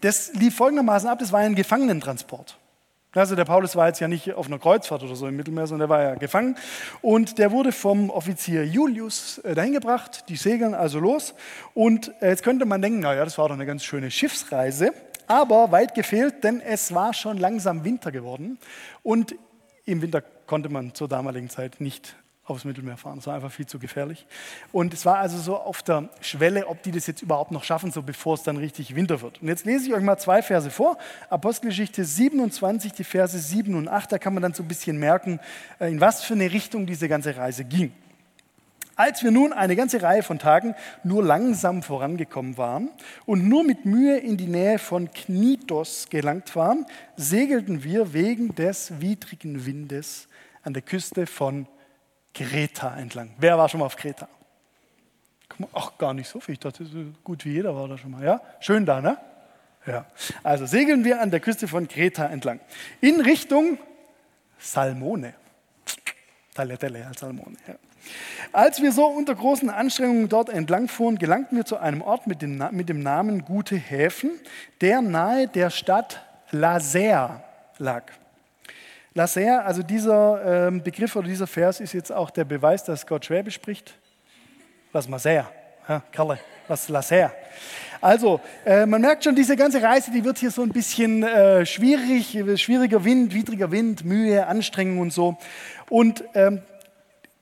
das 0.01 0.33
lief 0.36 0.56
folgendermaßen 0.56 1.10
ab, 1.10 1.19
das 1.19 1.33
war 1.33 1.39
ein 1.39 1.56
Gefangenentransport. 1.56 2.58
Also 3.13 3.35
der 3.35 3.45
Paulus 3.45 3.75
war 3.75 3.88
jetzt 3.88 4.00
ja 4.00 4.07
nicht 4.07 4.33
auf 4.35 4.45
einer 4.45 4.59
Kreuzfahrt 4.59 5.01
oder 5.01 5.15
so 5.15 5.27
im 5.27 5.35
Mittelmeer, 5.35 5.65
sondern 5.65 5.89
der 5.89 5.97
war 5.97 6.03
ja 6.03 6.15
gefangen. 6.15 6.56
Und 7.01 7.39
der 7.39 7.51
wurde 7.51 7.71
vom 7.71 8.11
Offizier 8.11 8.63
Julius 8.65 9.39
äh, 9.39 9.56
dahin 9.56 9.73
gebracht. 9.73 10.25
Die 10.29 10.35
segeln 10.35 10.75
also 10.75 11.00
los. 11.00 11.33
Und 11.73 12.13
äh, 12.21 12.29
jetzt 12.29 12.44
könnte 12.44 12.65
man 12.65 12.83
denken, 12.83 13.00
naja, 13.00 13.25
das 13.25 13.39
war 13.39 13.47
doch 13.47 13.56
eine 13.56 13.65
ganz 13.65 13.83
schöne 13.83 14.11
Schiffsreise. 14.11 14.94
Aber 15.25 15.71
weit 15.71 15.95
gefehlt, 15.95 16.44
denn 16.44 16.61
es 16.61 16.94
war 16.94 17.13
schon 17.15 17.38
langsam 17.38 17.83
Winter 17.83 18.11
geworden. 18.11 18.59
Und 19.01 19.35
im 19.85 20.03
Winter 20.03 20.21
konnte 20.21 20.69
man 20.69 20.94
zur 20.94 21.07
damaligen 21.07 21.50
Zeit 21.50 21.81
nicht 21.81 22.15
aufs 22.50 22.66
Mittelmeer 22.66 22.98
fahren. 22.98 23.18
Das 23.18 23.28
war 23.28 23.36
einfach 23.36 23.51
viel 23.51 23.66
zu 23.66 23.80
gefährlich. 23.80 24.25
Und 24.72 24.94
es 24.94 25.06
war 25.06 25.18
also 25.18 25.38
so 25.38 25.57
auf 25.57 25.84
der 25.84 26.10
Schwelle, 26.22 26.68
ob 26.68 26.84
die 26.84 26.92
das 26.92 27.07
jetzt 27.07 27.22
überhaupt 27.22 27.51
noch 27.51 27.63
schaffen, 27.63 27.92
so 27.92 28.01
bevor 28.01 28.36
es 28.36 28.44
dann 28.44 28.57
richtig 28.57 28.96
Winter 28.96 29.22
wird. 29.22 29.42
Und 29.42 29.48
jetzt 29.48 29.66
lese 29.66 29.88
ich 29.88 29.94
euch 29.94 30.04
mal 30.04 30.18
zwei 30.18 30.42
Verse 30.42 30.69
vor. 30.69 30.98
Apostelgeschichte 31.30 32.04
27, 32.04 32.94
die 32.94 33.04
Verse 33.04 33.38
7 33.38 33.75
und 33.75 33.88
8. 33.88 34.12
Da 34.12 34.18
kann 34.18 34.34
man 34.34 34.44
dann 34.44 34.54
so 34.54 34.63
ein 34.63 34.68
bisschen 34.68 34.98
merken, 34.98 35.40
äh, 35.80 35.92
in 35.92 36.01
was 36.01 36.24
für 36.24 36.34
eine 36.34 36.51
Richtung 36.51 36.86
diese 36.86 37.07
ganze 37.07 37.36
Reise 37.36 37.63
ging. 37.66 37.92
Als 39.00 39.24
wir 39.24 39.31
nun 39.31 39.54
eine 39.54 39.78
ganze 39.78 40.01
Reihe 40.01 40.24
von 40.24 40.40
Tagen 40.40 40.75
nur 41.06 41.24
langsam 41.24 41.84
vorangekommen 41.84 42.57
waren 42.57 42.90
und 43.25 43.48
nur 43.48 43.63
mit 43.63 43.86
Mühe 43.86 44.18
in 44.18 44.36
die 44.36 44.48
Nähe 44.48 44.78
von 44.78 45.10
Knidos 45.13 46.07
gelangt 46.10 46.54
waren, 46.57 46.86
segelten 47.16 47.86
wir 47.86 48.12
wegen 48.12 48.56
des 48.56 49.00
widrigen 49.00 49.66
Windes 49.66 50.28
an 50.63 50.74
der 50.74 50.81
Küste 50.81 51.28
von 51.28 51.66
Kreta 52.33 52.95
entlang. 52.97 53.31
Wer 53.37 53.57
war 53.57 53.69
schon 53.69 53.79
mal 53.79 53.85
auf 53.85 53.95
Kreta? 53.95 54.27
Ach, 55.74 55.98
gar 55.98 56.13
nicht 56.13 56.29
so 56.29 56.39
viel. 56.39 56.53
Ich 56.53 56.59
dachte, 56.59 56.86
so 56.86 57.05
gut 57.24 57.43
wie 57.45 57.53
jeder 57.53 57.75
war 57.75 57.88
da 57.88 57.98
schon 57.98 58.12
mal. 58.12 58.24
Ja? 58.24 58.41
Schön 58.59 58.86
da, 58.86 59.01
ne? 59.01 59.17
Ja. 59.86 60.05
Also 60.43 60.65
segeln 60.65 61.03
wir 61.03 61.21
an 61.21 61.31
der 61.31 61.39
Küste 61.39 61.67
von 61.67 61.88
Kreta 61.88 62.25
entlang. 62.25 62.59
In 63.01 63.21
Richtung 63.21 63.77
Salmone. 64.57 65.33
Tagliatelle 66.53 67.05
als 67.05 67.19
Salmone. 67.19 67.55
Ja. 67.67 67.75
Als 68.51 68.81
wir 68.81 68.91
so 68.91 69.05
unter 69.05 69.36
großen 69.36 69.69
Anstrengungen 69.69 70.29
dort 70.29 70.50
entlang 70.50 70.88
fuhren, 70.88 71.17
gelangten 71.17 71.57
wir 71.57 71.65
zu 71.65 71.77
einem 71.77 72.01
Ort 72.01 72.27
mit 72.27 72.41
dem, 72.41 72.63
mit 72.71 72.89
dem 72.89 73.01
Namen 73.01 73.45
Gute 73.45 73.75
Häfen, 73.75 74.31
der 74.81 75.01
nahe 75.01 75.48
der 75.48 75.69
Stadt 75.69 76.21
Laser 76.51 77.43
lag. 77.77 78.03
Lasser, 79.13 79.66
also 79.66 79.82
dieser 79.82 80.68
ähm, 80.68 80.84
Begriff 80.84 81.16
oder 81.16 81.28
dieser 81.28 81.48
Vers 81.48 81.80
ist 81.80 81.94
jetzt 81.94 82.12
auch 82.12 82.30
der 82.30 82.46
Beweis, 82.46 82.84
dass 82.84 83.08
Gott 83.08 83.25
Schwäbisch 83.25 83.56
spricht. 83.56 83.96
Was 84.92 85.08
Maser, 85.08 85.51
ja, 85.88 86.01
Kerle, 86.12 86.39
was 86.68 86.89
Lasser. 86.89 87.32
Also, 88.01 88.39
äh, 88.66 88.86
man 88.86 89.01
merkt 89.01 89.24
schon, 89.24 89.36
diese 89.36 89.56
ganze 89.58 89.82
Reise, 89.82 90.12
die 90.12 90.24
wird 90.24 90.38
hier 90.38 90.51
so 90.51 90.62
ein 90.62 90.70
bisschen 90.70 91.24
äh, 91.24 91.66
schwierig, 91.66 92.38
schwieriger 92.62 93.04
Wind, 93.04 93.34
widriger 93.34 93.72
Wind, 93.72 94.06
Mühe, 94.06 94.48
Anstrengung 94.48 95.00
und 95.00 95.12
so. 95.12 95.38
Und 95.89 96.24
ähm, 96.34 96.62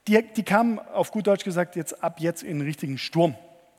die, 0.07 0.23
die 0.35 0.43
kam, 0.43 0.79
auf 0.79 1.11
gut 1.11 1.27
Deutsch 1.27 1.43
gesagt, 1.43 1.75
jetzt 1.75 2.03
ab 2.03 2.19
jetzt 2.19 2.41
in 2.43 2.51
einen 2.51 2.61
richtigen 2.61 2.97
Sturm. 2.97 3.35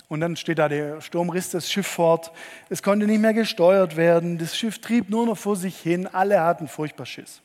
Und 0.09 0.21
dann 0.21 0.37
steht 0.37 0.59
da, 0.59 0.69
der 0.69 1.01
Sturm 1.01 1.31
riss 1.31 1.51
das 1.51 1.71
Schiff 1.71 1.87
fort. 1.87 2.33
Es 2.69 2.83
konnte 2.83 3.07
nicht 3.07 3.21
mehr 3.21 3.35
gesteuert 3.35 3.97
werden. 3.97 4.39
Das 4.39 4.57
Schiff 4.57 4.79
trieb 4.79 5.11
nur 5.11 5.27
noch 5.27 5.37
vor 5.37 5.57
sich 5.57 5.77
hin. 5.79 6.07
Alle 6.07 6.41
hatten 6.41 6.69
furchtbar 6.69 7.07
Schiss. 7.07 7.43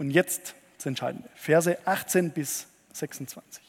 Und 0.00 0.12
jetzt 0.12 0.54
das 0.78 0.86
Entscheidende, 0.86 1.28
Verse 1.34 1.76
18 1.84 2.30
bis 2.30 2.66
26. 2.94 3.62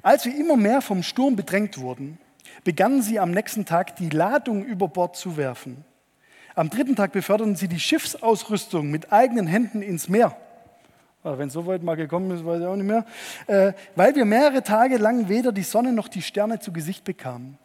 Als 0.00 0.24
wir 0.24 0.34
immer 0.34 0.56
mehr 0.56 0.80
vom 0.80 1.02
Sturm 1.02 1.36
bedrängt 1.36 1.76
wurden, 1.76 2.16
begannen 2.64 3.02
sie 3.02 3.20
am 3.20 3.30
nächsten 3.30 3.66
Tag 3.66 3.96
die 3.96 4.08
Ladung 4.08 4.64
über 4.64 4.88
Bord 4.88 5.14
zu 5.14 5.36
werfen. 5.36 5.84
Am 6.54 6.70
dritten 6.70 6.96
Tag 6.96 7.12
beförderten 7.12 7.54
sie 7.54 7.68
die 7.68 7.78
Schiffsausrüstung 7.78 8.90
mit 8.90 9.12
eigenen 9.12 9.46
Händen 9.46 9.82
ins 9.82 10.08
Meer. 10.08 10.34
Wenn 11.22 11.48
es 11.48 11.52
so 11.52 11.66
weit 11.66 11.82
mal 11.82 11.96
gekommen 11.96 12.30
ist, 12.30 12.46
weiß 12.46 12.60
ich 12.60 12.66
auch 12.66 12.74
nicht 12.74 12.86
mehr. 12.86 13.04
Äh, 13.46 13.74
weil 13.94 14.14
wir 14.14 14.24
mehrere 14.24 14.62
Tage 14.62 14.96
lang 14.96 15.28
weder 15.28 15.52
die 15.52 15.64
Sonne 15.64 15.92
noch 15.92 16.08
die 16.08 16.22
Sterne 16.22 16.60
zu 16.60 16.72
Gesicht 16.72 17.04
bekamen 17.04 17.58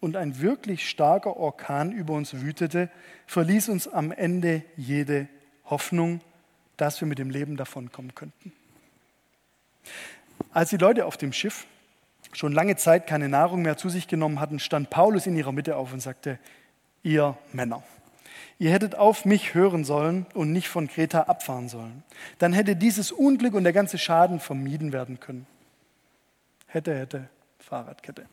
und 0.00 0.16
ein 0.16 0.38
wirklich 0.42 0.86
starker 0.86 1.34
Orkan 1.34 1.92
über 1.92 2.12
uns 2.12 2.42
wütete, 2.42 2.90
verließ 3.26 3.70
uns 3.70 3.88
am 3.88 4.12
Ende 4.12 4.62
jede 4.76 5.28
Hoffnung 5.64 6.20
dass 6.82 7.00
wir 7.00 7.06
mit 7.06 7.20
dem 7.20 7.30
Leben 7.30 7.56
davonkommen 7.56 8.12
könnten. 8.16 8.50
Als 10.52 10.70
die 10.70 10.78
Leute 10.78 11.06
auf 11.06 11.16
dem 11.16 11.32
Schiff 11.32 11.66
schon 12.32 12.52
lange 12.52 12.74
Zeit 12.74 13.06
keine 13.06 13.28
Nahrung 13.28 13.62
mehr 13.62 13.76
zu 13.76 13.88
sich 13.88 14.08
genommen 14.08 14.40
hatten, 14.40 14.58
stand 14.58 14.90
Paulus 14.90 15.28
in 15.28 15.36
ihrer 15.36 15.52
Mitte 15.52 15.76
auf 15.76 15.92
und 15.92 16.00
sagte, 16.00 16.40
ihr 17.04 17.38
Männer, 17.52 17.84
ihr 18.58 18.72
hättet 18.72 18.96
auf 18.96 19.24
mich 19.24 19.54
hören 19.54 19.84
sollen 19.84 20.26
und 20.34 20.52
nicht 20.52 20.68
von 20.68 20.88
Kreta 20.88 21.22
abfahren 21.22 21.68
sollen. 21.68 22.02
Dann 22.38 22.52
hätte 22.52 22.74
dieses 22.74 23.12
Unglück 23.12 23.54
und 23.54 23.62
der 23.62 23.72
ganze 23.72 23.96
Schaden 23.96 24.40
vermieden 24.40 24.92
werden 24.92 25.20
können. 25.20 25.46
Hätte, 26.66 26.98
hätte, 26.98 27.28
Fahrradkette. 27.60 28.26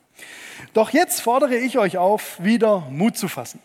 Doch 0.73 0.89
jetzt 0.89 1.21
fordere 1.21 1.55
ich 1.55 1.77
euch 1.77 1.99
auf, 1.99 2.43
wieder 2.43 2.79
Mut 2.89 3.15
zu 3.15 3.27
fassen. 3.27 3.59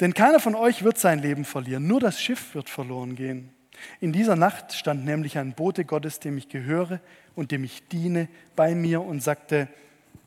Denn 0.00 0.14
keiner 0.14 0.40
von 0.40 0.56
euch 0.56 0.82
wird 0.82 0.98
sein 0.98 1.20
Leben 1.20 1.44
verlieren, 1.44 1.86
nur 1.86 2.00
das 2.00 2.20
Schiff 2.20 2.56
wird 2.56 2.68
verloren 2.68 3.14
gehen. 3.14 3.54
In 4.00 4.12
dieser 4.12 4.36
Nacht 4.36 4.72
stand 4.72 5.04
nämlich 5.04 5.38
ein 5.38 5.54
Bote 5.54 5.84
Gottes, 5.84 6.20
dem 6.20 6.38
ich 6.38 6.48
gehöre 6.48 7.00
und 7.34 7.50
dem 7.50 7.64
ich 7.64 7.86
diene, 7.88 8.28
bei 8.56 8.74
mir 8.74 9.02
und 9.02 9.22
sagte, 9.22 9.68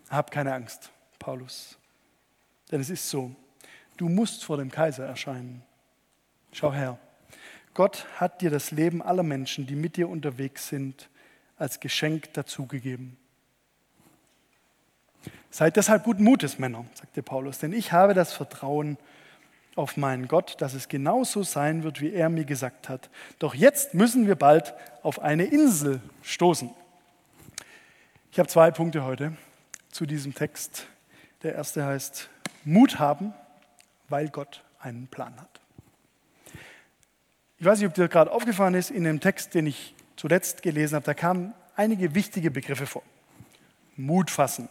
hab 0.10 0.32
keine 0.32 0.54
Angst, 0.54 0.92
Paulus. 1.20 1.78
Denn 2.72 2.82
es 2.82 2.90
ist 2.90 3.10
so, 3.10 3.36
du 3.98 4.10
musst 4.10 4.44
vor 4.44 4.58
dem 4.58 4.72
Kaiser 4.72 5.06
erscheinen. 5.06 5.64
Schau 6.52 6.74
her, 6.74 6.98
Gott 7.74 8.06
hat 8.18 8.42
dir 8.42 8.50
das 8.50 8.72
Leben 8.72 9.02
aller 9.02 9.24
Menschen, 9.24 9.66
die 9.66 9.76
mit 9.76 9.98
dir 9.98 10.10
unterwegs 10.10 10.68
sind, 10.68 11.10
als 11.58 11.80
Geschenk 11.80 12.34
dazugegeben. 12.34 13.18
Seid 15.50 15.76
deshalb 15.76 16.04
guten 16.04 16.24
Mutes, 16.24 16.60
Männer, 16.60 16.86
sagte 16.94 17.24
Paulus, 17.24 17.60
denn 17.60 17.74
ich 17.74 17.92
habe 17.92 18.14
das 18.14 18.34
Vertrauen 18.34 18.98
auf 19.76 19.98
meinen 19.98 20.28
Gott, 20.28 20.56
dass 20.60 20.74
es 20.74 20.88
genauso 20.88 21.44
sein 21.44 21.84
wird, 21.84 22.02
wie 22.02 22.14
er 22.14 22.30
mir 22.30 22.46
gesagt 22.46 22.90
hat. 22.90 23.10
Doch 23.40 23.56
jetzt 23.56 23.94
müssen 23.94 24.28
wir 24.28 24.36
bald 24.36 24.74
auf 25.02 25.20
eine 25.20 25.46
Insel 25.46 26.02
stoßen. 26.22 26.70
Ich 28.32 28.40
habe 28.40 28.50
zwei 28.50 28.72
Punkte 28.72 29.04
heute 29.04 29.36
zu 29.92 30.06
diesem 30.06 30.34
Text. 30.34 30.88
Der 31.44 31.56
erste 31.56 31.86
heißt 31.86 32.30
Mut 32.64 33.00
haben, 33.00 33.34
weil 34.10 34.30
Gott 34.30 34.64
einen 34.80 35.08
Plan 35.08 35.36
hat. 35.40 35.60
Ich 37.58 37.66
weiß 37.66 37.80
nicht, 37.80 37.88
ob 37.88 37.94
dir 37.94 38.08
gerade 38.08 38.32
aufgefallen 38.32 38.74
ist, 38.74 38.92
in 38.92 39.04
dem 39.06 39.20
Text, 39.20 39.54
den 39.54 39.68
ich 39.68 39.96
zuletzt 40.16 40.62
gelesen 40.62 40.96
habe, 40.96 41.06
da 41.06 41.14
kamen 41.14 41.54
einige 41.76 42.14
wichtige 42.14 42.52
Begriffe 42.52 42.86
vor. 42.86 43.04
Mut 43.96 44.30
fassen, 44.32 44.68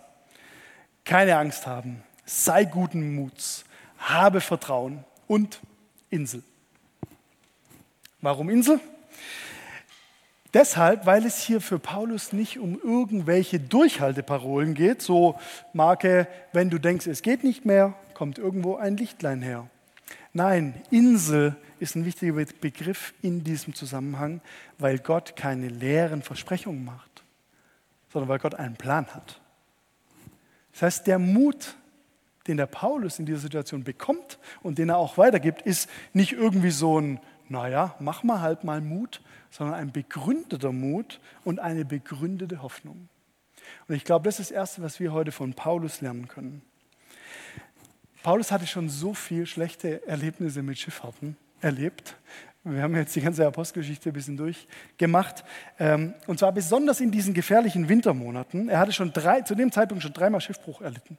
keine 1.04 1.36
Angst 1.36 1.66
haben, 1.66 2.02
sei 2.24 2.64
guten 2.64 3.14
Muts, 3.14 3.64
habe 4.02 4.40
Vertrauen 4.40 5.04
und 5.26 5.60
Insel. 6.10 6.42
Warum 8.20 8.50
Insel? 8.50 8.80
Deshalb, 10.54 11.06
weil 11.06 11.24
es 11.24 11.42
hier 11.42 11.62
für 11.62 11.78
Paulus 11.78 12.32
nicht 12.32 12.58
um 12.58 12.78
irgendwelche 12.78 13.58
Durchhalteparolen 13.58 14.74
geht, 14.74 15.00
so 15.00 15.38
Marke, 15.72 16.28
wenn 16.52 16.68
du 16.68 16.78
denkst, 16.78 17.06
es 17.06 17.22
geht 17.22 17.42
nicht 17.42 17.64
mehr, 17.64 17.94
kommt 18.12 18.38
irgendwo 18.38 18.76
ein 18.76 18.96
Lichtlein 18.98 19.40
her. 19.40 19.70
Nein, 20.34 20.74
Insel 20.90 21.56
ist 21.80 21.94
ein 21.96 22.04
wichtiger 22.04 22.32
Begriff 22.60 23.14
in 23.22 23.44
diesem 23.44 23.74
Zusammenhang, 23.74 24.40
weil 24.78 24.98
Gott 24.98 25.36
keine 25.36 25.68
leeren 25.68 26.22
Versprechungen 26.22 26.84
macht, 26.84 27.24
sondern 28.12 28.28
weil 28.28 28.38
Gott 28.38 28.54
einen 28.54 28.76
Plan 28.76 29.06
hat. 29.14 29.40
Das 30.72 30.82
heißt, 30.82 31.06
der 31.06 31.18
Mut, 31.18 31.76
den 32.46 32.56
der 32.56 32.66
Paulus 32.66 33.18
in 33.18 33.26
dieser 33.26 33.38
Situation 33.38 33.84
bekommt 33.84 34.38
und 34.62 34.78
den 34.78 34.88
er 34.88 34.98
auch 34.98 35.18
weitergibt, 35.18 35.62
ist 35.62 35.88
nicht 36.12 36.32
irgendwie 36.32 36.70
so 36.70 37.00
ein, 37.00 37.20
naja, 37.48 37.94
mach 38.00 38.22
mal 38.22 38.40
halt 38.40 38.64
mal 38.64 38.80
Mut, 38.80 39.20
sondern 39.50 39.76
ein 39.76 39.92
begründeter 39.92 40.72
Mut 40.72 41.20
und 41.44 41.60
eine 41.60 41.84
begründete 41.84 42.62
Hoffnung. 42.62 43.08
Und 43.88 43.94
ich 43.94 44.04
glaube, 44.04 44.24
das 44.24 44.40
ist 44.40 44.50
das 44.50 44.56
Erste, 44.56 44.82
was 44.82 45.00
wir 45.00 45.12
heute 45.12 45.32
von 45.32 45.54
Paulus 45.54 46.00
lernen 46.00 46.28
können. 46.28 46.62
Paulus 48.22 48.52
hatte 48.52 48.66
schon 48.66 48.88
so 48.88 49.14
viele 49.14 49.46
schlechte 49.46 50.06
Erlebnisse 50.06 50.62
mit 50.62 50.78
Schifffahrten 50.78 51.36
erlebt. 51.60 52.16
Wir 52.64 52.82
haben 52.82 52.94
jetzt 52.94 53.16
die 53.16 53.20
ganze 53.20 53.44
Apostelgeschichte 53.44 54.10
ein 54.10 54.12
bisschen 54.12 54.36
durchgemacht. 54.36 55.44
Ähm, 55.80 56.14
und 56.28 56.38
zwar 56.38 56.52
besonders 56.52 57.00
in 57.00 57.10
diesen 57.10 57.34
gefährlichen 57.34 57.88
Wintermonaten. 57.88 58.68
Er 58.68 58.78
hatte 58.78 58.92
schon 58.92 59.12
drei, 59.12 59.40
zu 59.40 59.56
dem 59.56 59.72
Zeitpunkt 59.72 60.04
schon 60.04 60.12
dreimal 60.12 60.40
Schiffbruch 60.40 60.80
erlitten. 60.80 61.18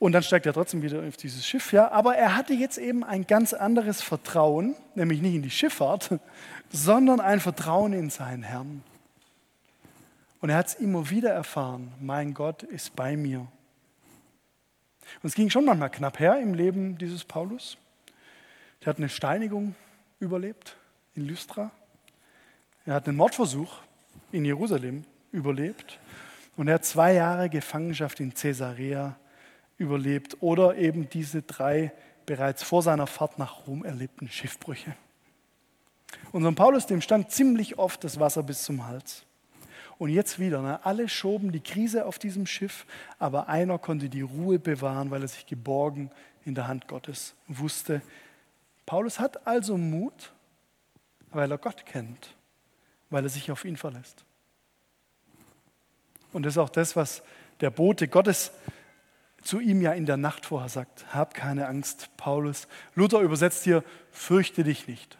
Und 0.00 0.12
dann 0.12 0.22
steigt 0.22 0.46
er 0.46 0.54
trotzdem 0.54 0.80
wieder 0.80 1.06
auf 1.06 1.18
dieses 1.18 1.46
Schiff, 1.46 1.74
ja. 1.74 1.90
Aber 1.90 2.16
er 2.16 2.34
hatte 2.34 2.54
jetzt 2.54 2.78
eben 2.78 3.04
ein 3.04 3.26
ganz 3.26 3.52
anderes 3.52 4.00
Vertrauen, 4.00 4.74
nämlich 4.94 5.20
nicht 5.20 5.34
in 5.34 5.42
die 5.42 5.50
Schifffahrt, 5.50 6.18
sondern 6.70 7.20
ein 7.20 7.38
Vertrauen 7.38 7.92
in 7.92 8.08
seinen 8.08 8.42
Herrn. 8.42 8.82
Und 10.40 10.48
er 10.48 10.56
hat 10.56 10.68
es 10.68 10.74
immer 10.76 11.10
wieder 11.10 11.30
erfahren, 11.30 11.92
mein 12.00 12.32
Gott 12.32 12.62
ist 12.62 12.96
bei 12.96 13.14
mir. 13.14 13.40
Und 15.22 15.28
es 15.28 15.34
ging 15.34 15.50
schon 15.50 15.66
manchmal 15.66 15.90
knapp 15.90 16.18
her 16.18 16.40
im 16.40 16.54
Leben 16.54 16.96
dieses 16.96 17.22
Paulus. 17.22 17.76
Er 18.80 18.86
hat 18.86 18.96
eine 18.96 19.10
Steinigung 19.10 19.74
überlebt 20.18 20.76
in 21.14 21.26
Lystra. 21.26 21.70
Er 22.86 22.94
hat 22.94 23.06
einen 23.06 23.18
Mordversuch 23.18 23.82
in 24.32 24.46
Jerusalem 24.46 25.04
überlebt. 25.30 25.98
Und 26.56 26.68
er 26.68 26.76
hat 26.76 26.86
zwei 26.86 27.12
Jahre 27.12 27.50
Gefangenschaft 27.50 28.18
in 28.20 28.32
Caesarea 28.32 28.98
überlebt 28.98 29.29
oder 30.40 30.76
eben 30.76 31.08
diese 31.08 31.42
drei 31.42 31.92
bereits 32.26 32.62
vor 32.62 32.82
seiner 32.82 33.06
Fahrt 33.06 33.38
nach 33.38 33.66
Rom 33.66 33.84
erlebten 33.84 34.28
Schiffbrüche. 34.28 34.94
Unserem 36.32 36.54
Paulus, 36.54 36.86
dem 36.86 37.00
stand 37.00 37.30
ziemlich 37.30 37.78
oft 37.78 38.04
das 38.04 38.20
Wasser 38.20 38.42
bis 38.42 38.62
zum 38.62 38.86
Hals. 38.86 39.24
Und 39.98 40.10
jetzt 40.10 40.38
wieder, 40.38 40.62
ne? 40.62 40.84
alle 40.84 41.08
schoben 41.08 41.52
die 41.52 41.60
Krise 41.60 42.06
auf 42.06 42.18
diesem 42.18 42.46
Schiff, 42.46 42.86
aber 43.18 43.48
einer 43.48 43.78
konnte 43.78 44.08
die 44.08 44.22
Ruhe 44.22 44.58
bewahren, 44.58 45.10
weil 45.10 45.22
er 45.22 45.28
sich 45.28 45.46
geborgen 45.46 46.10
in 46.44 46.54
der 46.54 46.68
Hand 46.68 46.88
Gottes 46.88 47.34
wusste, 47.48 48.00
Paulus 48.86 49.20
hat 49.20 49.46
also 49.46 49.76
Mut, 49.76 50.32
weil 51.30 51.50
er 51.50 51.58
Gott 51.58 51.86
kennt, 51.86 52.34
weil 53.08 53.22
er 53.22 53.28
sich 53.28 53.50
auf 53.52 53.64
ihn 53.64 53.76
verlässt. 53.76 54.24
Und 56.32 56.44
das 56.44 56.54
ist 56.54 56.58
auch 56.58 56.70
das, 56.70 56.96
was 56.96 57.22
der 57.60 57.70
Bote 57.70 58.08
Gottes 58.08 58.52
zu 59.42 59.60
ihm 59.60 59.80
ja 59.80 59.92
in 59.92 60.06
der 60.06 60.16
Nacht 60.16 60.46
vorher 60.46 60.68
sagt. 60.68 61.14
Hab 61.14 61.34
keine 61.34 61.66
Angst, 61.66 62.10
Paulus. 62.16 62.68
Luther 62.94 63.20
übersetzt 63.20 63.64
hier, 63.64 63.84
fürchte 64.10 64.64
dich 64.64 64.86
nicht. 64.86 65.18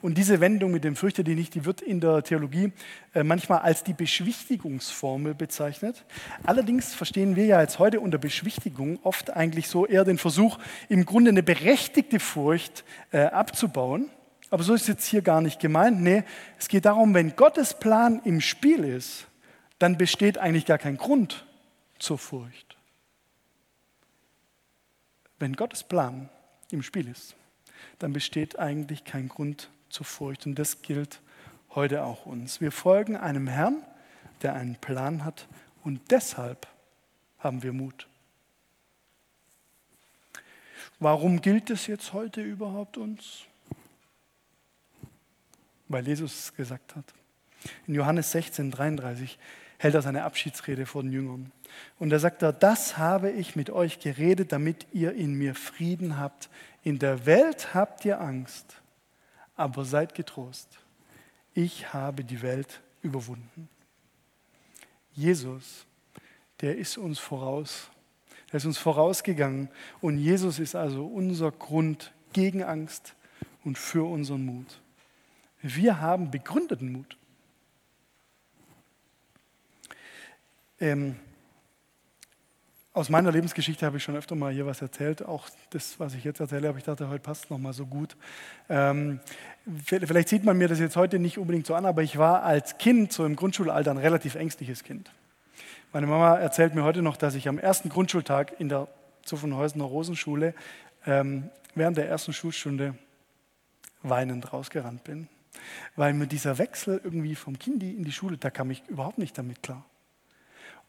Und 0.00 0.16
diese 0.16 0.40
Wendung 0.40 0.70
mit 0.70 0.84
dem 0.84 0.96
Fürchte 0.96 1.24
dich 1.24 1.36
nicht, 1.36 1.54
die 1.54 1.64
wird 1.64 1.82
in 1.82 2.00
der 2.00 2.22
Theologie 2.22 2.72
äh, 3.14 3.22
manchmal 3.22 3.60
als 3.60 3.84
die 3.84 3.92
Beschwichtigungsformel 3.92 5.34
bezeichnet. 5.34 6.04
Allerdings 6.44 6.94
verstehen 6.94 7.36
wir 7.36 7.44
ja 7.44 7.60
jetzt 7.60 7.78
heute 7.78 8.00
unter 8.00 8.18
Beschwichtigung 8.18 8.98
oft 9.02 9.30
eigentlich 9.30 9.68
so 9.68 9.86
eher 9.86 10.04
den 10.04 10.18
Versuch, 10.18 10.58
im 10.88 11.04
Grunde 11.04 11.30
eine 11.30 11.42
berechtigte 11.42 12.18
Furcht 12.20 12.84
äh, 13.12 13.24
abzubauen. 13.24 14.08
Aber 14.50 14.62
so 14.62 14.72
ist 14.72 14.88
jetzt 14.88 15.04
hier 15.04 15.20
gar 15.20 15.42
nicht 15.42 15.60
gemeint. 15.60 16.00
Nee, 16.00 16.24
es 16.58 16.68
geht 16.68 16.86
darum, 16.86 17.12
wenn 17.12 17.36
Gottes 17.36 17.78
Plan 17.78 18.22
im 18.24 18.40
Spiel 18.40 18.84
ist, 18.84 19.26
dann 19.78 19.98
besteht 19.98 20.38
eigentlich 20.38 20.64
gar 20.64 20.78
kein 20.78 20.96
Grund 20.96 21.46
zur 21.98 22.18
Furcht. 22.18 22.67
Wenn 25.38 25.54
Gottes 25.54 25.84
Plan 25.84 26.28
im 26.70 26.82
Spiel 26.82 27.08
ist, 27.08 27.36
dann 27.98 28.12
besteht 28.12 28.58
eigentlich 28.58 29.04
kein 29.04 29.28
Grund 29.28 29.70
zur 29.88 30.06
Furcht. 30.06 30.46
Und 30.46 30.58
das 30.58 30.82
gilt 30.82 31.20
heute 31.74 32.04
auch 32.04 32.26
uns. 32.26 32.60
Wir 32.60 32.72
folgen 32.72 33.16
einem 33.16 33.46
Herrn, 33.46 33.82
der 34.42 34.54
einen 34.54 34.76
Plan 34.76 35.24
hat 35.24 35.46
und 35.84 36.00
deshalb 36.10 36.66
haben 37.38 37.62
wir 37.62 37.72
Mut. 37.72 38.08
Warum 41.00 41.40
gilt 41.40 41.70
es 41.70 41.86
jetzt 41.86 42.12
heute 42.12 42.42
überhaupt 42.42 42.96
uns? 42.96 43.44
Weil 45.86 46.06
Jesus 46.06 46.38
es 46.38 46.54
gesagt 46.54 46.96
hat. 46.96 47.04
In 47.86 47.94
Johannes 47.94 48.32
16, 48.32 48.70
33 48.70 49.38
hält 49.78 49.94
er 49.94 50.02
seine 50.02 50.24
Abschiedsrede 50.24 50.86
vor 50.86 51.02
den 51.02 51.12
Jüngern. 51.12 51.52
Und 51.98 52.10
da 52.10 52.18
sagt 52.18 52.42
er, 52.42 52.52
das 52.52 52.98
habe 52.98 53.30
ich 53.30 53.56
mit 53.56 53.70
euch 53.70 54.00
geredet, 54.00 54.52
damit 54.52 54.86
ihr 54.92 55.14
in 55.14 55.34
mir 55.34 55.54
Frieden 55.54 56.18
habt. 56.18 56.50
In 56.82 56.98
der 56.98 57.26
Welt 57.26 57.74
habt 57.74 58.04
ihr 58.04 58.20
Angst, 58.20 58.82
aber 59.56 59.84
seid 59.84 60.14
getrost. 60.14 60.78
Ich 61.54 61.92
habe 61.92 62.24
die 62.24 62.42
Welt 62.42 62.80
überwunden. 63.02 63.68
Jesus, 65.12 65.86
der 66.60 66.76
ist 66.76 66.98
uns 66.98 67.18
voraus. 67.18 67.88
Der 68.50 68.58
ist 68.58 68.64
uns 68.64 68.78
vorausgegangen. 68.78 69.68
Und 70.00 70.18
Jesus 70.18 70.58
ist 70.58 70.74
also 70.74 71.06
unser 71.06 71.52
Grund 71.52 72.12
gegen 72.32 72.62
Angst 72.62 73.14
und 73.64 73.78
für 73.78 74.08
unseren 74.08 74.44
Mut. 74.44 74.80
Wir 75.60 76.00
haben 76.00 76.30
begründeten 76.30 76.92
Mut. 76.92 77.16
Ähm, 80.80 81.16
aus 82.92 83.10
meiner 83.10 83.30
Lebensgeschichte 83.30 83.86
habe 83.86 83.98
ich 83.98 84.02
schon 84.02 84.16
öfter 84.16 84.34
mal 84.34 84.52
hier 84.52 84.66
was 84.66 84.82
erzählt. 84.82 85.24
Auch 85.24 85.48
das, 85.70 86.00
was 86.00 86.14
ich 86.14 86.24
jetzt 86.24 86.40
erzähle, 86.40 86.68
aber 86.68 86.78
ich 86.78 86.84
dachte, 86.84 87.08
heute 87.08 87.22
passt 87.22 87.50
noch 87.50 87.58
mal 87.58 87.72
so 87.72 87.86
gut. 87.86 88.16
Ähm, 88.68 89.20
vielleicht 89.84 90.28
sieht 90.28 90.44
man 90.44 90.58
mir 90.58 90.66
das 90.66 90.80
jetzt 90.80 90.96
heute 90.96 91.18
nicht 91.18 91.38
unbedingt 91.38 91.66
so 91.66 91.74
an, 91.74 91.86
aber 91.86 92.02
ich 92.02 92.18
war 92.18 92.42
als 92.42 92.78
Kind, 92.78 93.12
so 93.12 93.24
im 93.24 93.36
Grundschulalter, 93.36 93.90
ein 93.90 93.98
relativ 93.98 94.34
ängstliches 94.34 94.82
Kind. 94.82 95.12
Meine 95.92 96.06
Mama 96.06 96.38
erzählt 96.38 96.74
mir 96.74 96.82
heute 96.82 97.02
noch, 97.02 97.16
dass 97.16 97.34
ich 97.34 97.48
am 97.48 97.58
ersten 97.58 97.88
Grundschultag 97.88 98.58
in 98.58 98.68
der 98.68 98.88
Zuffenhäusener 99.22 99.84
Rosenschule 99.84 100.54
ähm, 101.06 101.50
während 101.74 101.98
der 101.98 102.08
ersten 102.08 102.32
Schulstunde 102.32 102.94
weinend 104.02 104.52
rausgerannt 104.52 105.04
bin. 105.04 105.28
Weil 105.94 106.14
mir 106.14 106.26
dieser 106.26 106.58
Wechsel 106.58 107.00
irgendwie 107.02 107.34
vom 107.34 107.58
Kindi 107.58 107.92
in 107.92 108.04
die 108.04 108.12
Schule, 108.12 108.38
da 108.38 108.50
kam 108.50 108.70
ich 108.70 108.82
überhaupt 108.88 109.18
nicht 109.18 109.38
damit 109.38 109.62
klar. 109.62 109.84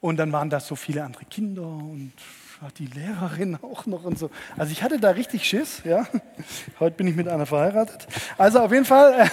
Und 0.02 0.18
dann 0.18 0.32
waren 0.32 0.50
da 0.50 0.60
so 0.60 0.76
viele 0.76 1.04
andere 1.04 1.26
Kinder 1.26 1.64
und 1.64 2.14
die 2.78 2.88
Lehrerin 2.88 3.58
auch 3.62 3.86
noch 3.86 4.04
und 4.04 4.18
so. 4.18 4.30
Also 4.58 4.72
ich 4.72 4.84
hatte 4.84 5.00
da 5.00 5.12
richtig 5.12 5.46
Schiss, 5.46 5.82
ja. 5.84 6.06
Heute 6.80 6.96
bin 6.96 7.08
ich 7.08 7.16
mit 7.16 7.28
einer 7.28 7.46
verheiratet. 7.46 8.08
Also 8.38 8.60
auf 8.60 8.72
jeden 8.72 8.86
Fall, 8.86 9.30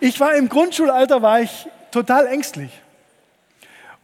ich 0.00 0.18
war 0.20 0.34
im 0.34 0.48
Grundschulalter, 0.48 1.22
war 1.22 1.40
ich 1.40 1.68
total 1.90 2.26
ängstlich. 2.26 2.80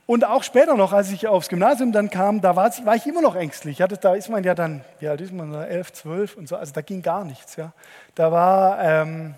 Und 0.06 0.24
auch 0.24 0.44
später 0.44 0.76
noch, 0.76 0.92
als 0.92 1.10
ich 1.10 1.26
aufs 1.26 1.48
Gymnasium 1.48 1.90
dann 1.90 2.10
kam, 2.10 2.40
da 2.40 2.54
war, 2.54 2.70
war 2.84 2.94
ich 2.94 3.06
immer 3.06 3.22
noch 3.22 3.34
ängstlich. 3.34 3.82
Hatte, 3.82 3.96
da 3.96 4.14
ist 4.14 4.28
man 4.28 4.44
ja 4.44 4.54
dann, 4.54 4.84
wie 5.00 5.08
alt 5.08 5.20
ist 5.20 5.32
man 5.32 5.52
da, 5.52 5.64
11, 5.64 5.92
12 5.94 6.36
und 6.36 6.48
so, 6.48 6.56
also 6.56 6.72
da 6.72 6.80
ging 6.80 7.02
gar 7.02 7.24
nichts. 7.24 7.56
Ja. 7.56 7.72
Da 8.14 8.30
war 8.30 8.80
ähm, 8.80 9.34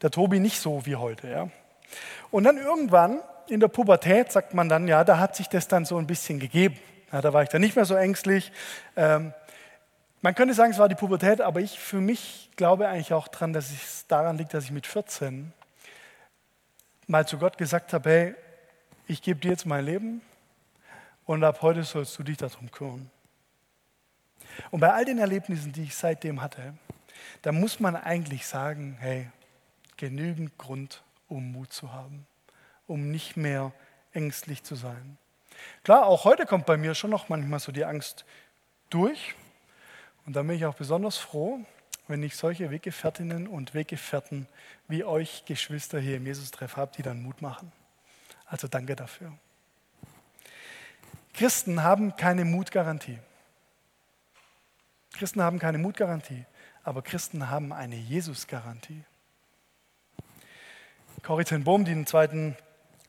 der 0.00 0.12
Tobi 0.12 0.38
nicht 0.38 0.60
so 0.60 0.86
wie 0.86 0.94
heute. 0.94 1.28
Ja. 1.28 1.48
Und 2.30 2.44
dann 2.44 2.58
irgendwann 2.58 3.18
in 3.48 3.60
der 3.60 3.68
Pubertät, 3.68 4.32
sagt 4.32 4.54
man 4.54 4.68
dann, 4.68 4.88
ja, 4.88 5.04
da 5.04 5.18
hat 5.18 5.36
sich 5.36 5.48
das 5.48 5.68
dann 5.68 5.84
so 5.84 5.98
ein 5.98 6.06
bisschen 6.06 6.38
gegeben. 6.38 6.78
Ja, 7.12 7.20
da 7.20 7.32
war 7.32 7.42
ich 7.42 7.48
dann 7.48 7.60
nicht 7.60 7.76
mehr 7.76 7.84
so 7.84 7.94
ängstlich. 7.94 8.52
Ähm, 8.96 9.32
man 10.22 10.34
könnte 10.34 10.54
sagen, 10.54 10.72
es 10.72 10.78
war 10.78 10.88
die 10.88 10.94
Pubertät, 10.94 11.40
aber 11.40 11.60
ich 11.60 11.78
für 11.78 12.00
mich 12.00 12.50
glaube 12.56 12.88
eigentlich 12.88 13.12
auch 13.12 13.28
daran, 13.28 13.52
dass 13.52 13.70
es 13.70 14.06
daran 14.06 14.38
liegt, 14.38 14.54
dass 14.54 14.64
ich 14.64 14.70
mit 14.70 14.86
14 14.86 15.52
mal 17.06 17.26
zu 17.26 17.38
Gott 17.38 17.58
gesagt 17.58 17.92
habe, 17.92 18.10
hey, 18.10 18.34
ich 19.06 19.20
gebe 19.20 19.40
dir 19.40 19.50
jetzt 19.50 19.66
mein 19.66 19.84
Leben 19.84 20.22
und 21.26 21.44
ab 21.44 21.60
heute 21.62 21.82
sollst 21.82 22.18
du 22.18 22.22
dich 22.22 22.36
darum 22.36 22.70
kümmern. 22.70 23.10
Und 24.70 24.80
bei 24.80 24.92
all 24.92 25.04
den 25.04 25.18
Erlebnissen, 25.18 25.72
die 25.72 25.84
ich 25.84 25.94
seitdem 25.94 26.40
hatte, 26.40 26.74
da 27.42 27.52
muss 27.52 27.80
man 27.80 27.96
eigentlich 27.96 28.46
sagen, 28.46 28.96
hey, 29.00 29.28
genügend 29.96 30.56
Grund, 30.58 31.02
um 31.28 31.52
Mut 31.52 31.72
zu 31.72 31.92
haben, 31.92 32.26
um 32.92 33.10
nicht 33.10 33.38
mehr 33.38 33.72
ängstlich 34.12 34.62
zu 34.62 34.74
sein. 34.74 35.16
Klar, 35.82 36.06
auch 36.06 36.24
heute 36.24 36.44
kommt 36.44 36.66
bei 36.66 36.76
mir 36.76 36.94
schon 36.94 37.10
noch 37.10 37.30
manchmal 37.30 37.58
so 37.58 37.72
die 37.72 37.86
Angst 37.86 38.26
durch. 38.90 39.34
Und 40.26 40.36
da 40.36 40.42
bin 40.42 40.56
ich 40.56 40.66
auch 40.66 40.74
besonders 40.74 41.16
froh, 41.16 41.60
wenn 42.06 42.22
ich 42.22 42.36
solche 42.36 42.70
Weggefährtinnen 42.70 43.48
und 43.48 43.72
Weggefährten 43.72 44.46
wie 44.88 45.04
euch 45.04 45.44
Geschwister 45.46 45.98
hier 45.98 46.18
im 46.18 46.26
Jesus-Treff 46.26 46.76
habe, 46.76 46.92
die 46.94 47.02
dann 47.02 47.22
Mut 47.22 47.40
machen. 47.40 47.72
Also 48.44 48.68
danke 48.68 48.94
dafür. 48.94 49.32
Christen 51.32 51.82
haben 51.82 52.14
keine 52.16 52.44
Mutgarantie. 52.44 53.18
Christen 55.14 55.42
haben 55.42 55.58
keine 55.58 55.78
Mutgarantie, 55.78 56.44
aber 56.84 57.00
Christen 57.00 57.48
haben 57.48 57.72
eine 57.72 57.96
Jesus-Garantie. 57.96 59.04
Corrie 61.22 61.44
ten 61.44 61.64
Bohm, 61.64 61.84
die 61.84 61.94
den 61.94 62.06
Zweiten 62.06 62.56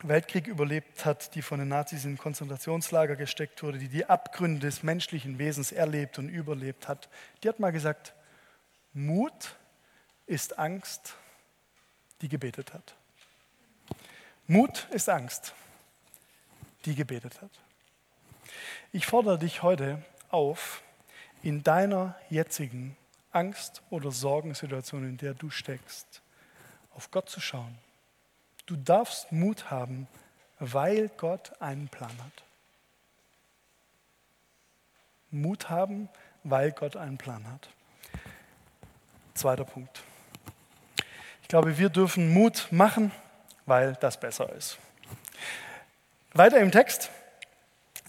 Weltkrieg 0.03 0.47
überlebt 0.47 1.05
hat, 1.05 1.33
die 1.35 1.41
von 1.41 1.59
den 1.59 1.69
Nazis 1.69 2.03
in 2.03 2.17
Konzentrationslager 2.17 3.15
gesteckt 3.15 3.63
wurde, 3.63 3.77
die 3.77 3.87
die 3.87 4.05
Abgründe 4.05 4.59
des 4.59 4.83
menschlichen 4.83 5.39
Wesens 5.39 5.71
erlebt 5.71 6.19
und 6.19 6.29
überlebt 6.29 6.87
hat, 6.87 7.09
die 7.41 7.49
hat 7.49 7.59
mal 7.59 7.71
gesagt, 7.71 8.13
Mut 8.93 9.55
ist 10.27 10.59
Angst, 10.59 11.15
die 12.21 12.29
gebetet 12.29 12.73
hat. 12.73 12.95
Mut 14.45 14.87
ist 14.91 15.09
Angst, 15.09 15.53
die 16.85 16.95
gebetet 16.95 17.41
hat. 17.41 17.51
Ich 18.91 19.05
fordere 19.05 19.39
dich 19.39 19.63
heute 19.63 20.03
auf, 20.29 20.83
in 21.41 21.63
deiner 21.63 22.15
jetzigen 22.29 22.97
Angst- 23.31 23.81
oder 23.89 24.11
Sorgensituation, 24.11 25.03
in 25.07 25.17
der 25.17 25.33
du 25.33 25.49
steckst, 25.49 26.21
auf 26.93 27.09
Gott 27.09 27.29
zu 27.29 27.39
schauen. 27.39 27.77
Du 28.65 28.75
darfst 28.75 29.31
Mut 29.31 29.69
haben, 29.69 30.07
weil 30.59 31.09
Gott 31.17 31.51
einen 31.59 31.89
Plan 31.89 32.11
hat. 32.23 32.43
Mut 35.31 35.69
haben, 35.69 36.09
weil 36.43 36.71
Gott 36.71 36.95
einen 36.95 37.17
Plan 37.17 37.45
hat. 37.51 37.69
Zweiter 39.33 39.65
Punkt. 39.65 40.01
Ich 41.41 41.47
glaube, 41.47 41.77
wir 41.77 41.89
dürfen 41.89 42.33
Mut 42.33 42.67
machen, 42.71 43.11
weil 43.65 43.95
das 43.99 44.19
besser 44.19 44.51
ist. 44.53 44.77
Weiter 46.33 46.59
im 46.59 46.71
Text. 46.71 47.09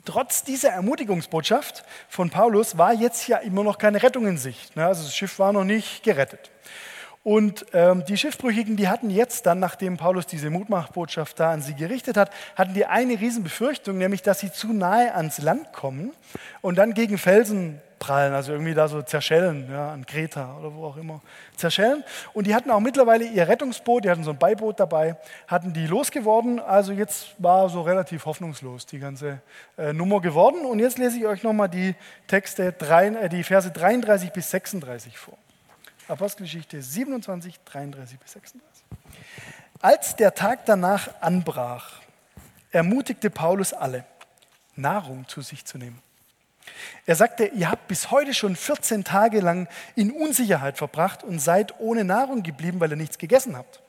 Trotz 0.05 0.45
dieser 0.45 0.71
Ermutigungsbotschaft 0.71 1.83
von 2.09 2.29
Paulus 2.29 2.77
war 2.77 2.93
jetzt 2.93 3.27
ja 3.27 3.39
immer 3.39 3.65
noch 3.65 3.79
keine 3.79 4.03
Rettung 4.03 4.27
in 4.27 4.37
Sicht. 4.37 4.77
Ne? 4.77 4.87
Also 4.87 5.05
das 5.05 5.17
Schiff 5.17 5.39
war 5.39 5.53
noch 5.53 5.65
nicht 5.65 6.03
gerettet. 6.03 6.51
Und 7.25 7.65
ähm, 7.73 8.05
die 8.07 8.19
Schiffbrüchigen, 8.19 8.77
die 8.77 8.89
hatten 8.89 9.09
jetzt 9.09 9.47
dann, 9.47 9.59
nachdem 9.59 9.97
Paulus 9.97 10.27
diese 10.27 10.51
Mutmachbotschaft 10.51 11.41
da 11.41 11.53
an 11.53 11.63
sie 11.63 11.75
gerichtet 11.75 12.19
hat, 12.19 12.31
hatten 12.55 12.75
die 12.75 12.85
eine 12.85 13.19
Riesenbefürchtung, 13.19 13.97
nämlich, 13.97 14.21
dass 14.21 14.41
sie 14.41 14.53
zu 14.53 14.75
nahe 14.75 15.15
ans 15.15 15.39
Land 15.39 15.73
kommen 15.73 16.13
und 16.61 16.77
dann 16.77 16.93
gegen 16.93 17.17
Felsen 17.17 17.81
prallen, 17.99 18.35
also 18.35 18.53
irgendwie 18.53 18.75
da 18.75 18.89
so 18.89 19.01
zerschellen, 19.01 19.67
ja, 19.71 19.93
an 19.93 20.05
Kreta 20.05 20.59
oder 20.59 20.75
wo 20.75 20.85
auch 20.85 20.99
immer, 20.99 21.23
zerschellen. 21.57 22.05
Und 22.35 22.47
die 22.47 22.55
hatten 22.55 22.71
auch 22.71 22.81
mittlerweile 22.81 23.25
ihr 23.25 23.49
Rettungsboot, 23.49 24.05
die 24.05 24.11
hatten 24.11 24.25
so 24.25 24.33
ein 24.33 24.39
Beiboot 24.39 24.79
dabei, 24.79 25.17
hatten 25.47 25.73
die 25.73 25.87
losgeworden. 25.87 26.61
Also 26.61 26.93
jetzt 26.93 27.35
war 27.39 27.71
so 27.71 27.81
relativ 27.81 28.27
hoffnungslos 28.27 28.85
die 28.85 28.99
ganze 28.99 29.41
äh, 29.79 29.95
Nummer 29.95 30.21
geworden. 30.21 30.67
Und 30.67 30.81
jetzt 30.81 30.99
lese 30.99 31.17
ich 31.17 31.25
euch 31.25 31.43
nochmal 31.43 31.71
die 31.71 31.95
Texte, 32.27 32.73
drei, 32.73 33.07
äh, 33.07 33.31
die 33.31 33.43
Verse 33.43 33.71
33 33.71 34.31
bis 34.33 34.51
36 34.51 35.17
vor. 35.17 35.39
Apostelgeschichte 36.09 36.83
27, 36.83 37.61
33 37.65 38.19
bis 38.19 38.33
36. 38.33 38.85
Als 39.81 40.17
der 40.17 40.35
Tag 40.35 40.67
danach 40.67 41.09
anbrach, 41.21 42.01
ermutigte 42.71 43.31
Paulus 43.31 43.73
alle, 43.73 44.05
Nahrung 44.77 45.27
zu 45.29 45.41
sich 45.41 45.65
zu 45.65 45.79
nehmen. 45.79 46.03
Er 47.07 47.17
sagte, 47.17 47.47
ihr 47.47 47.71
habt 47.71 47.89
bis 47.89 48.11
heute 48.11 48.35
schon 48.35 48.57
14 48.57 49.05
Tage 49.05 49.41
lang 49.41 49.69
in 49.95 50.11
Unsicherheit 50.11 50.79
verbracht 50.79 51.23
und 51.23 51.39
seid 51.39 51.79
ohne 51.79 52.05
Nahrung 52.05 52.43
geblieben, 52.43 52.81
weil 52.81 52.91
ihr 52.91 52.97
nichts 52.97 53.19
gegessen 53.19 53.57
habt. 53.57 53.83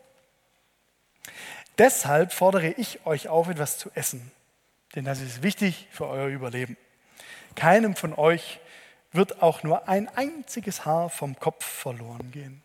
Deshalb 1.77 2.33
fordere 2.33 2.69
ich 2.69 3.05
euch 3.05 3.27
auf, 3.27 3.49
etwas 3.49 3.77
zu 3.77 3.89
essen, 3.95 4.31
denn 4.95 5.05
das 5.05 5.21
ist 5.21 5.43
wichtig 5.43 5.87
für 5.91 6.07
euer 6.07 6.27
Überleben. 6.27 6.77
Keinem 7.55 7.95
von 7.95 8.13
euch 8.13 8.59
wird 9.15 9.41
auch 9.41 9.63
nur 9.63 9.87
ein 9.87 10.07
einziges 10.09 10.85
Haar 10.85 11.09
vom 11.09 11.39
Kopf 11.39 11.65
verloren 11.65 12.31
gehen. 12.31 12.61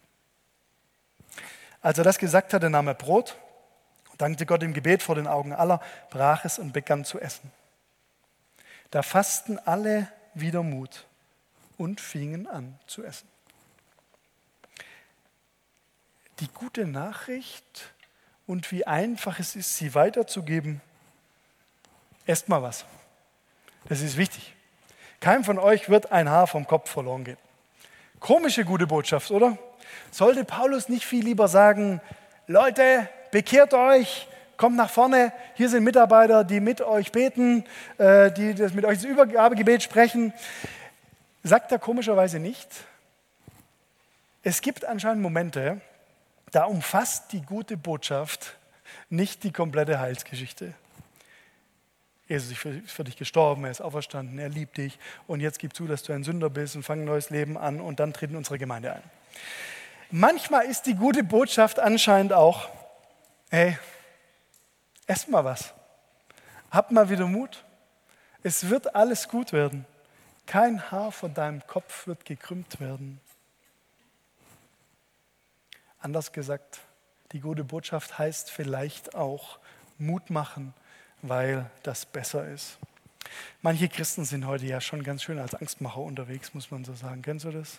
Als 1.83 1.99
er 1.99 2.05
das 2.05 2.19
gesagt 2.19 2.53
hatte, 2.53 2.69
nahm 2.71 2.89
er 2.89 2.95
Brot, 2.95 3.37
dankte 4.19 4.47
Gott 4.47 4.63
im 4.63 4.75
Gebet 4.75 5.03
vor 5.03 5.15
den 5.15 5.27
Augen 5.27 5.53
aller, 5.53 5.81
brach 6.11 6.45
es 6.45 6.59
und 6.59 6.73
begann 6.73 7.05
zu 7.05 7.19
essen. 7.19 7.51
Da 8.91 9.03
fassten 9.03 9.59
alle 9.59 10.09
wieder 10.35 10.63
Mut 10.63 11.07
und 11.79 12.01
fingen 12.01 12.47
an 12.47 12.79
zu 12.87 13.05
essen. 13.05 13.29
Die 16.41 16.49
gute 16.49 16.87
Nachricht 16.87 17.93
und 18.47 18.71
wie 18.73 18.87
einfach 18.87 19.39
es 19.39 19.57
ist, 19.57 19.77
sie 19.77 19.95
weiterzugeben, 19.95 20.81
esst 22.27 22.49
mal 22.49 22.63
was. 22.63 22.85
Das 23.89 24.01
ist 24.01 24.17
wichtig. 24.17 24.55
Keinem 25.21 25.45
von 25.45 25.59
euch 25.59 25.91
wird 25.91 26.13
ein 26.13 26.31
Haar 26.31 26.47
vom 26.47 26.67
Kopf 26.67 26.91
verloren 26.91 27.25
gehen. 27.25 27.37
Komische 28.21 28.65
gute 28.65 28.87
Botschaft, 28.87 29.31
oder? 29.31 29.59
Sollte 30.11 30.45
Paulus 30.45 30.89
nicht 30.89 31.05
viel 31.05 31.25
lieber 31.25 31.47
sagen, 31.47 32.01
Leute, 32.47 33.09
bekehrt 33.31 33.75
euch, 33.75 34.27
kommt 34.57 34.77
nach 34.77 34.91
vorne, 34.91 35.33
hier 35.55 35.69
sind 35.69 35.85
Mitarbeiter, 35.85 36.43
die 36.43 36.61
mit 36.61 36.81
euch 36.81 37.13
beten, 37.13 37.65
äh, 37.99 38.33
die 38.33 38.55
das 38.55 38.75
mit 38.75 38.85
euch 38.85 38.99
das 38.99 39.05
Übergabegebet 39.05 39.83
sprechen. 39.83 40.33
Sagt 41.43 41.71
er 41.71 41.79
komischerweise 41.79 42.39
nicht. 42.39 42.69
Es 44.43 44.63
gibt 44.63 44.85
anscheinend 44.85 45.23
Momente, 45.23 45.81
da 46.51 46.65
umfasst 46.65 47.33
die 47.33 47.43
gute 47.43 47.77
Botschaft 47.77 48.57
nicht 49.11 49.45
die 49.45 49.53
komplette 49.53 50.01
Heilsgeschichte. 50.01 50.75
Jesus 52.31 52.53
ist 52.53 52.93
für 52.93 53.03
dich 53.03 53.17
gestorben, 53.17 53.65
er 53.65 53.73
ist 53.73 53.81
auferstanden, 53.81 54.39
er 54.39 54.49
liebt 54.49 54.77
dich 54.77 55.01
und 55.27 55.41
jetzt 55.41 55.59
gib 55.59 55.75
zu, 55.75 55.89
dass 55.89 56.05
du 56.05 56.13
ein 56.13 56.23
Sünder 56.23 56.49
bist 56.49 56.77
und 56.77 56.85
fang 56.85 57.01
ein 57.01 57.05
neues 57.05 57.31
Leben 57.31 57.59
an 57.59 57.81
und 57.81 57.99
dann 57.99 58.13
tritt 58.13 58.31
in 58.31 58.37
unsere 58.37 58.57
Gemeinde 58.57 58.93
ein. 58.93 59.03
Manchmal 60.13 60.67
ist 60.67 60.83
die 60.83 60.95
gute 60.95 61.25
Botschaft 61.25 61.81
anscheinend 61.81 62.33
auch, 62.33 62.69
hey, 63.51 63.77
esst 65.09 65.29
mal 65.29 65.45
was, 65.45 65.75
habt 66.71 66.93
mal 66.93 67.11
wieder 67.11 67.27
Mut, 67.27 67.65
Es 68.45 68.71
wird 68.71 68.95
alles 68.95 69.29
gut 69.29 69.53
werden. 69.53 69.85
Kein 70.47 70.91
Haar 70.93 71.11
von 71.11 71.35
deinem 71.35 71.67
Kopf 71.67 72.07
wird 72.07 72.25
gekrümmt 72.25 72.79
werden. 72.81 73.21
Anders 75.99 76.33
gesagt, 76.33 76.79
die 77.33 77.41
gute 77.41 77.65
Botschaft 77.65 78.19
heißt 78.19 78.53
vielleicht 78.53 79.17
auch 79.17 79.59
Mut 79.99 80.31
machen, 80.31 80.75
weil 81.23 81.67
das 81.83 82.07
besser 82.07 82.47
ist. 82.49 82.79
Manche 83.63 83.89
Christen 83.89 84.25
sind 84.25 84.47
heute 84.47 84.67
ja 84.67 84.81
schon 84.81 85.03
ganz 85.03 85.23
schön 85.23 85.39
als 85.39 85.55
Angstmacher 85.55 86.01
unterwegs, 86.01 86.55
muss 86.55 86.71
man 86.71 86.85
so 86.85 86.95
sagen. 86.95 87.23
Kennst 87.23 87.45
du 87.45 87.51
das? 87.51 87.79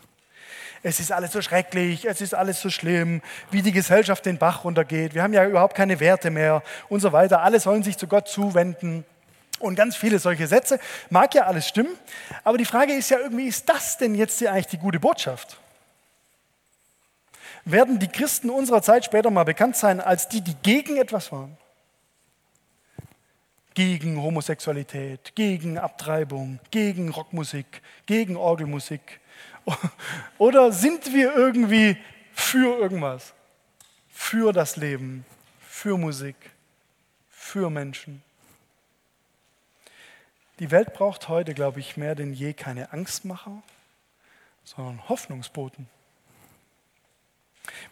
Es 0.83 0.99
ist 0.99 1.11
alles 1.11 1.31
so 1.31 1.41
schrecklich, 1.41 2.05
es 2.05 2.21
ist 2.21 2.33
alles 2.33 2.61
so 2.61 2.69
schlimm, 2.69 3.21
wie 3.51 3.61
die 3.61 3.71
Gesellschaft 3.71 4.25
den 4.25 4.37
Bach 4.37 4.63
runtergeht. 4.63 5.13
Wir 5.13 5.23
haben 5.23 5.33
ja 5.33 5.45
überhaupt 5.45 5.75
keine 5.75 5.99
Werte 5.99 6.31
mehr 6.31 6.63
und 6.89 6.99
so 6.99 7.11
weiter. 7.11 7.41
Alle 7.41 7.59
sollen 7.59 7.83
sich 7.83 7.97
zu 7.97 8.07
Gott 8.07 8.27
zuwenden 8.27 9.05
und 9.59 9.75
ganz 9.75 9.95
viele 9.95 10.19
solche 10.19 10.47
Sätze. 10.47 10.79
Mag 11.09 11.33
ja 11.35 11.45
alles 11.45 11.67
stimmen, 11.67 11.95
aber 12.43 12.57
die 12.57 12.65
Frage 12.65 12.93
ist 12.93 13.09
ja 13.09 13.19
irgendwie, 13.19 13.47
ist 13.47 13.69
das 13.69 13.97
denn 13.97 14.15
jetzt 14.15 14.43
eigentlich 14.45 14.67
die 14.67 14.77
gute 14.77 14.99
Botschaft? 14.99 15.59
Werden 17.63 17.99
die 17.99 18.07
Christen 18.07 18.49
unserer 18.49 18.81
Zeit 18.81 19.05
später 19.05 19.29
mal 19.29 19.43
bekannt 19.43 19.75
sein 19.75 20.01
als 20.01 20.27
die, 20.27 20.41
die 20.41 20.55
gegen 20.63 20.97
etwas 20.97 21.31
waren? 21.31 21.57
Gegen 23.73 24.21
Homosexualität, 24.21 25.33
gegen 25.35 25.77
Abtreibung, 25.77 26.59
gegen 26.71 27.09
Rockmusik, 27.09 27.81
gegen 28.05 28.35
Orgelmusik. 28.35 29.19
Oder 30.37 30.71
sind 30.71 31.13
wir 31.13 31.35
irgendwie 31.35 31.97
für 32.33 32.77
irgendwas? 32.79 33.33
Für 34.09 34.51
das 34.51 34.75
Leben, 34.75 35.25
für 35.61 35.97
Musik, 35.97 36.35
für 37.29 37.69
Menschen? 37.69 38.21
Die 40.59 40.69
Welt 40.69 40.93
braucht 40.93 41.27
heute, 41.27 41.53
glaube 41.53 41.79
ich, 41.79 41.97
mehr 41.97 42.13
denn 42.13 42.33
je 42.33 42.53
keine 42.53 42.93
Angstmacher, 42.93 43.63
sondern 44.63 45.09
Hoffnungsboten. 45.09 45.87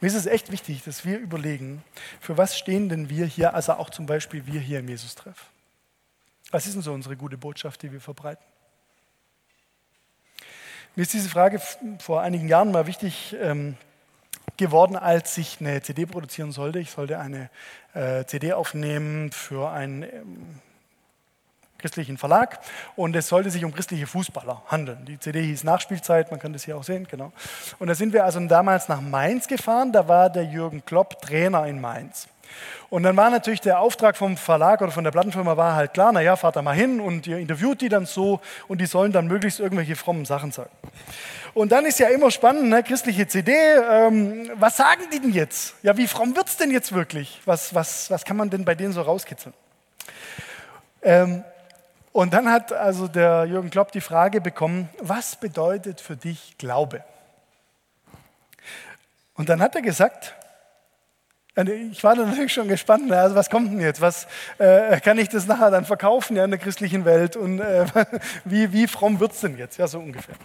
Mir 0.01 0.07
ist 0.07 0.15
es 0.15 0.25
echt 0.25 0.51
wichtig, 0.51 0.83
dass 0.83 1.03
wir 1.03 1.17
überlegen, 1.17 1.83
für 2.21 2.37
was 2.37 2.57
stehen 2.57 2.89
denn 2.89 3.09
wir 3.09 3.25
hier, 3.25 3.53
also 3.53 3.73
auch 3.73 3.89
zum 3.89 4.05
Beispiel 4.05 4.45
wir 4.45 4.59
hier 4.59 4.79
im 4.79 4.89
Jesus-Treff. 4.89 5.47
Was 6.51 6.65
ist 6.65 6.73
denn 6.73 6.81
so 6.81 6.93
unsere 6.93 7.15
gute 7.15 7.38
Botschaft, 7.38 7.81
die 7.83 7.91
wir 7.91 8.01
verbreiten? 8.01 8.43
Mir 10.95 11.03
ist 11.03 11.13
diese 11.13 11.29
Frage 11.29 11.62
vor 11.99 12.21
einigen 12.21 12.47
Jahren 12.47 12.71
mal 12.71 12.88
wichtig 12.88 13.35
ähm, 13.39 13.77
geworden, 14.57 14.95
als 14.95 15.38
ich 15.38 15.57
eine 15.59 15.81
CD 15.81 16.05
produzieren 16.05 16.51
sollte. 16.51 16.79
Ich 16.79 16.91
sollte 16.91 17.19
eine 17.19 17.49
äh, 17.93 18.25
CD 18.25 18.53
aufnehmen 18.53 19.31
für 19.31 19.69
ein 19.69 20.03
ähm, 20.03 20.59
christlichen 21.77 22.17
Verlag 22.17 22.59
und 22.95 23.15
es 23.15 23.27
sollte 23.27 23.49
sich 23.51 23.63
um 23.63 23.73
christliche 23.73 24.07
Fußballer 24.07 24.63
handeln. 24.67 25.05
Die 25.05 25.19
CD 25.19 25.41
hieß 25.43 25.63
Nachspielzeit, 25.63 26.31
man 26.31 26.39
kann 26.39 26.53
das 26.53 26.65
hier 26.65 26.75
auch 26.75 26.83
sehen, 26.83 27.07
genau. 27.09 27.31
Und 27.77 27.88
da 27.88 27.95
sind 27.95 28.12
wir 28.12 28.25
also 28.25 28.39
damals 28.47 28.89
nach 28.89 29.01
Mainz 29.01 29.47
gefahren, 29.47 29.93
da 29.93 30.07
war 30.07 30.29
der 30.29 30.43
Jürgen 30.43 30.83
Klopp 30.83 31.21
Trainer 31.21 31.65
in 31.67 31.79
Mainz. 31.79 32.27
Und 32.89 33.03
dann 33.03 33.15
war 33.15 33.29
natürlich 33.29 33.62
der 33.62 33.79
Auftrag 33.79 34.17
vom 34.17 34.35
Verlag 34.35 34.81
oder 34.81 34.91
von 34.91 35.03
der 35.03 35.12
Plattenfirma 35.12 35.57
war 35.57 35.75
halt 35.75 35.93
klar, 35.93 36.12
naja, 36.12 36.35
fahrt 36.35 36.55
da 36.55 36.62
mal 36.62 36.75
hin 36.75 36.99
und 36.99 37.27
ihr 37.27 37.38
interviewt 37.38 37.81
die 37.81 37.89
dann 37.89 38.05
so 38.05 38.41
und 38.67 38.81
die 38.81 38.88
sollen 38.88 39.12
dann 39.12 39.27
möglichst 39.27 39.59
irgendwelche 39.59 39.95
frommen 39.95 40.25
Sachen 40.25 40.51
sagen. 40.51 40.71
Und 41.53 41.71
dann 41.71 41.85
ist 41.85 41.99
ja 41.99 42.09
immer 42.09 42.31
spannend, 42.31 42.69
ne, 42.69 42.83
christliche 42.83 43.27
CD, 43.27 43.53
ähm, 43.53 44.49
was 44.55 44.77
sagen 44.77 45.03
die 45.13 45.19
denn 45.19 45.31
jetzt? 45.31 45.75
Ja, 45.83 45.97
wie 45.97 46.07
fromm 46.07 46.35
wird 46.35 46.47
es 46.47 46.57
denn 46.57 46.71
jetzt 46.71 46.93
wirklich? 46.93 47.41
Was, 47.45 47.73
was, 47.75 48.09
was 48.09 48.25
kann 48.25 48.38
man 48.38 48.49
denn 48.49 48.65
bei 48.65 48.75
denen 48.75 48.93
so 48.93 49.01
rauskitzeln? 49.01 49.53
Ähm, 51.01 51.43
und 52.12 52.33
dann 52.33 52.51
hat 52.51 52.73
also 52.73 53.07
der 53.07 53.45
Jürgen 53.45 53.69
Klopp 53.69 53.91
die 53.91 54.01
Frage 54.01 54.41
bekommen, 54.41 54.89
was 54.99 55.35
bedeutet 55.35 56.01
für 56.01 56.17
dich 56.17 56.57
Glaube? 56.57 57.03
Und 59.35 59.49
dann 59.49 59.62
hat 59.62 59.75
er 59.75 59.81
gesagt, 59.81 60.35
ich 61.67 62.03
war 62.03 62.15
natürlich 62.15 62.53
schon 62.53 62.67
gespannt, 62.67 63.11
also 63.11 63.35
was 63.35 63.49
kommt 63.49 63.71
denn 63.71 63.81
jetzt? 63.81 64.01
Was 64.01 64.27
äh, 64.59 64.99
kann 64.99 65.17
ich 65.17 65.29
das 65.29 65.47
nachher 65.47 65.71
dann 65.71 65.83
verkaufen 65.83 66.37
ja, 66.37 66.45
in 66.45 66.51
der 66.51 66.59
christlichen 66.59 67.05
Welt? 67.05 67.35
Und 67.35 67.59
äh, 67.59 67.85
wie, 68.45 68.71
wie 68.71 68.87
fromm 68.87 69.19
wird 69.19 69.33
es 69.33 69.41
denn 69.41 69.57
jetzt? 69.57 69.77
Ja, 69.77 69.87
so 69.87 69.99
ungefähr. 69.99 70.35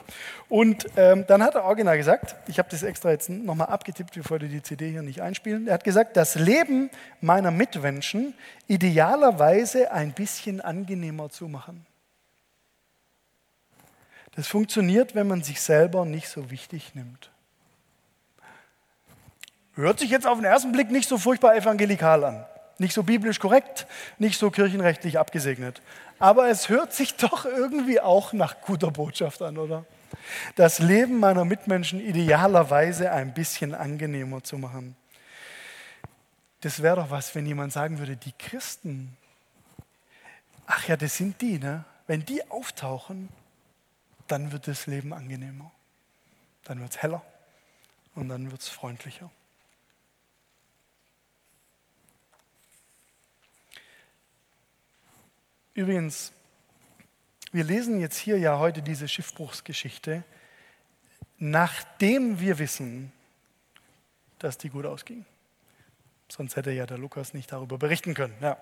Und 0.49 0.87
ähm, 0.97 1.25
dann 1.27 1.43
hat 1.43 1.55
er 1.55 1.65
original 1.65 1.97
gesagt, 1.97 2.37
ich 2.49 2.59
habe 2.59 2.69
das 2.71 2.83
extra 2.83 3.11
jetzt 3.11 3.29
nochmal 3.29 3.69
abgetippt, 3.69 4.17
wir 4.17 4.29
wollten 4.31 4.49
die 4.49 4.63
CD 4.63 4.91
hier 4.91 5.03
nicht 5.03 5.21
einspielen. 5.21 5.69
Er 5.69 5.75
hat 5.75 5.85
gesagt, 5.85 6.17
das 6.17 6.35
Leben 6.37 6.91
meiner 7.21 7.51
Mitmenschen 7.51 8.35
idealerweise 8.67 9.93
ein 9.93 10.13
bisschen 10.13 10.61
angenehmer 10.61 11.29
zu 11.31 11.49
machen. 11.49 11.87
Das 14.37 14.49
funktioniert, 14.49 15.15
wenn 15.15 15.29
man 15.29 15.43
sich 15.43 15.61
selber 15.61 16.05
nicht 16.05 16.29
so 16.29 16.51
wichtig 16.51 16.95
nimmt. 16.95 17.31
Hört 19.77 19.99
sich 19.99 20.11
jetzt 20.11 20.27
auf 20.27 20.39
den 20.39 20.45
ersten 20.45 20.73
Blick 20.73 20.91
nicht 20.91 21.09
so 21.09 21.19
furchtbar 21.19 21.57
evangelikal 21.57 22.25
an. 22.25 22.47
Nicht 22.79 22.95
so 22.95 23.03
biblisch 23.03 23.39
korrekt, 23.39 23.87
nicht 24.19 24.39
so 24.39 24.51
kirchenrechtlich 24.51 25.19
abgesegnet. 25.19 25.83
Aber 26.19 26.49
es 26.49 26.69
hört 26.69 26.93
sich 26.93 27.17
doch 27.17 27.45
irgendwie 27.45 28.01
auch 28.01 28.33
nach 28.33 28.61
guter 28.61 28.91
Botschaft 28.91 29.43
an, 29.43 29.59
oder? 29.59 29.85
Das 30.55 30.79
Leben 30.79 31.19
meiner 31.19 31.45
Mitmenschen 31.45 32.01
idealerweise 32.01 33.11
ein 33.11 33.35
bisschen 33.35 33.75
angenehmer 33.75 34.43
zu 34.43 34.59
machen. 34.59 34.97
Das 36.61 36.83
wäre 36.83 36.97
doch 36.97 37.11
was, 37.11 37.35
wenn 37.35 37.45
jemand 37.45 37.73
sagen 37.73 37.99
würde, 37.99 38.17
die 38.17 38.33
Christen, 38.33 39.17
ach 40.67 40.87
ja, 40.89 40.97
das 40.97 41.17
sind 41.17 41.41
die, 41.41 41.59
ne? 41.59 41.85
Wenn 42.07 42.25
die 42.25 42.49
auftauchen, 42.51 43.29
dann 44.29 44.53
wird 44.53 44.69
das 44.69 44.87
Leben 44.87 45.13
angenehmer. 45.13 45.71
Dann 46.65 46.81
wird 46.81 46.93
es 46.93 47.03
heller 47.03 47.23
und 48.15 48.29
dann 48.29 48.51
wird 48.51 48.63
es 48.63 48.69
freundlicher. 48.69 49.31
Übrigens, 55.75 56.33
wir 57.51 57.65
lesen 57.65 58.01
jetzt 58.01 58.17
hier 58.17 58.39
ja 58.39 58.59
heute 58.59 58.81
diese 58.81 59.09
Schiffbruchsgeschichte, 59.09 60.23
nachdem 61.39 62.39
wir 62.39 62.61
wissen, 62.61 63.11
dass 64.39 64.57
die 64.57 64.71
gut 64.71 64.87
ausging. 64.87 65.25
Sonst 66.29 66.55
hätte 66.57 66.71
ja 66.71 66.87
der 66.87 66.97
Lukas 66.99 67.35
nicht 67.35 67.51
darüber 67.53 67.77
berichten 67.77 68.15
können. 68.15 68.35
Ja. 68.41 68.57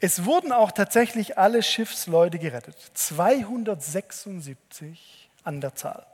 Es 0.00 0.26
wurden 0.26 0.52
auch 0.52 0.72
tatsächlich 0.72 1.38
alle 1.38 1.62
Schiffsleute 1.62 2.38
gerettet. 2.38 2.76
276 2.94 5.30
an 5.44 5.60
der 5.60 5.74
Zahl. 5.74 6.06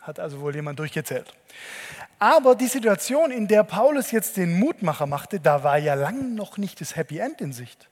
Hat 0.00 0.18
also 0.18 0.40
wohl 0.40 0.54
jemand 0.54 0.78
durchgezählt. 0.78 1.34
Aber 2.18 2.54
die 2.54 2.66
Situation, 2.66 3.30
in 3.30 3.46
der 3.46 3.62
Paulus 3.62 4.10
jetzt 4.10 4.36
den 4.36 4.58
Mutmacher 4.58 5.06
machte, 5.06 5.40
da 5.40 5.62
war 5.62 5.78
ja 5.78 5.94
lang 5.94 6.34
noch 6.34 6.58
nicht 6.58 6.80
das 6.80 6.96
Happy 6.96 7.18
End 7.18 7.40
in 7.40 7.52
Sicht. 7.52 7.88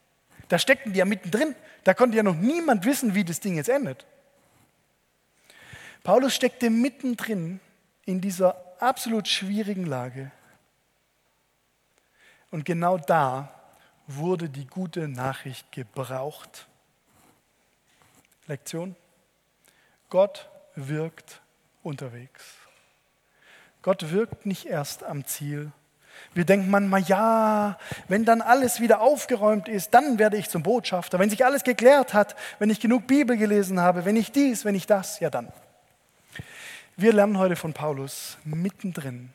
Da 0.49 0.59
steckten 0.59 0.93
die 0.93 0.99
ja 0.99 1.05
mittendrin. 1.05 1.55
Da 1.85 1.95
konnte 1.95 2.17
ja 2.17 2.23
noch 2.23 2.37
niemand 2.37 2.85
wissen, 2.85 3.15
wie 3.15 3.25
das 3.25 3.41
Ding 3.41 3.57
jetzt 3.57 3.69
endet. 3.69 4.07
Paulus 6.03 6.35
steckte 6.35 6.71
mittendrin 6.71 7.61
in 8.05 8.21
dieser 8.21 8.57
absolut 8.79 9.27
schwierigen 9.27 9.87
Lage. 9.87 10.31
Und 12.51 12.65
genau 12.65 12.97
da 12.99 13.53
wurde 14.07 14.49
die 14.49 14.67
gute 14.67 15.09
Nachricht 15.09 15.73
gebraucht. 15.73 16.69
Lektion. 18.47 18.95
Gott 20.09 20.49
wirkt 20.77 21.41
unterwegs. 21.83 22.45
Gott 23.83 24.11
wirkt 24.11 24.47
nicht 24.47 24.67
erst 24.67 25.03
am 25.03 25.25
Ziel, 25.25 25.73
wir 26.35 26.45
denken 26.45 26.71
manchmal, 26.71 27.03
ja, 27.03 27.79
wenn 28.09 28.25
dann 28.25 28.43
alles 28.43 28.81
wieder 28.81 29.01
aufgeräumt 29.01 29.69
ist, 29.69 29.95
dann 29.95 30.19
werde 30.19 30.37
ich 30.37 30.51
zum 30.51 30.63
Botschafter. 30.63 31.19
Wenn 31.19 31.31
sich 31.31 31.45
alles 31.45 31.65
geklärt 31.65 32.15
hat, 32.15 32.37
wenn 32.59 32.71
ich 32.71 32.81
genug 32.81 33.07
Bibel 33.07 33.37
gelesen 33.37 33.81
habe, 33.81 34.05
wenn 34.05 34.17
ich 34.17 34.33
dies, 34.33 34.65
wenn 34.65 34.75
ich 34.75 34.87
das, 34.87 35.21
ja 35.21 35.31
dann. 35.31 35.53
Wir 36.97 37.13
lernen 37.13 37.39
heute 37.39 37.57
von 37.57 37.73
Paulus, 37.73 38.39
mittendrin, 38.45 39.31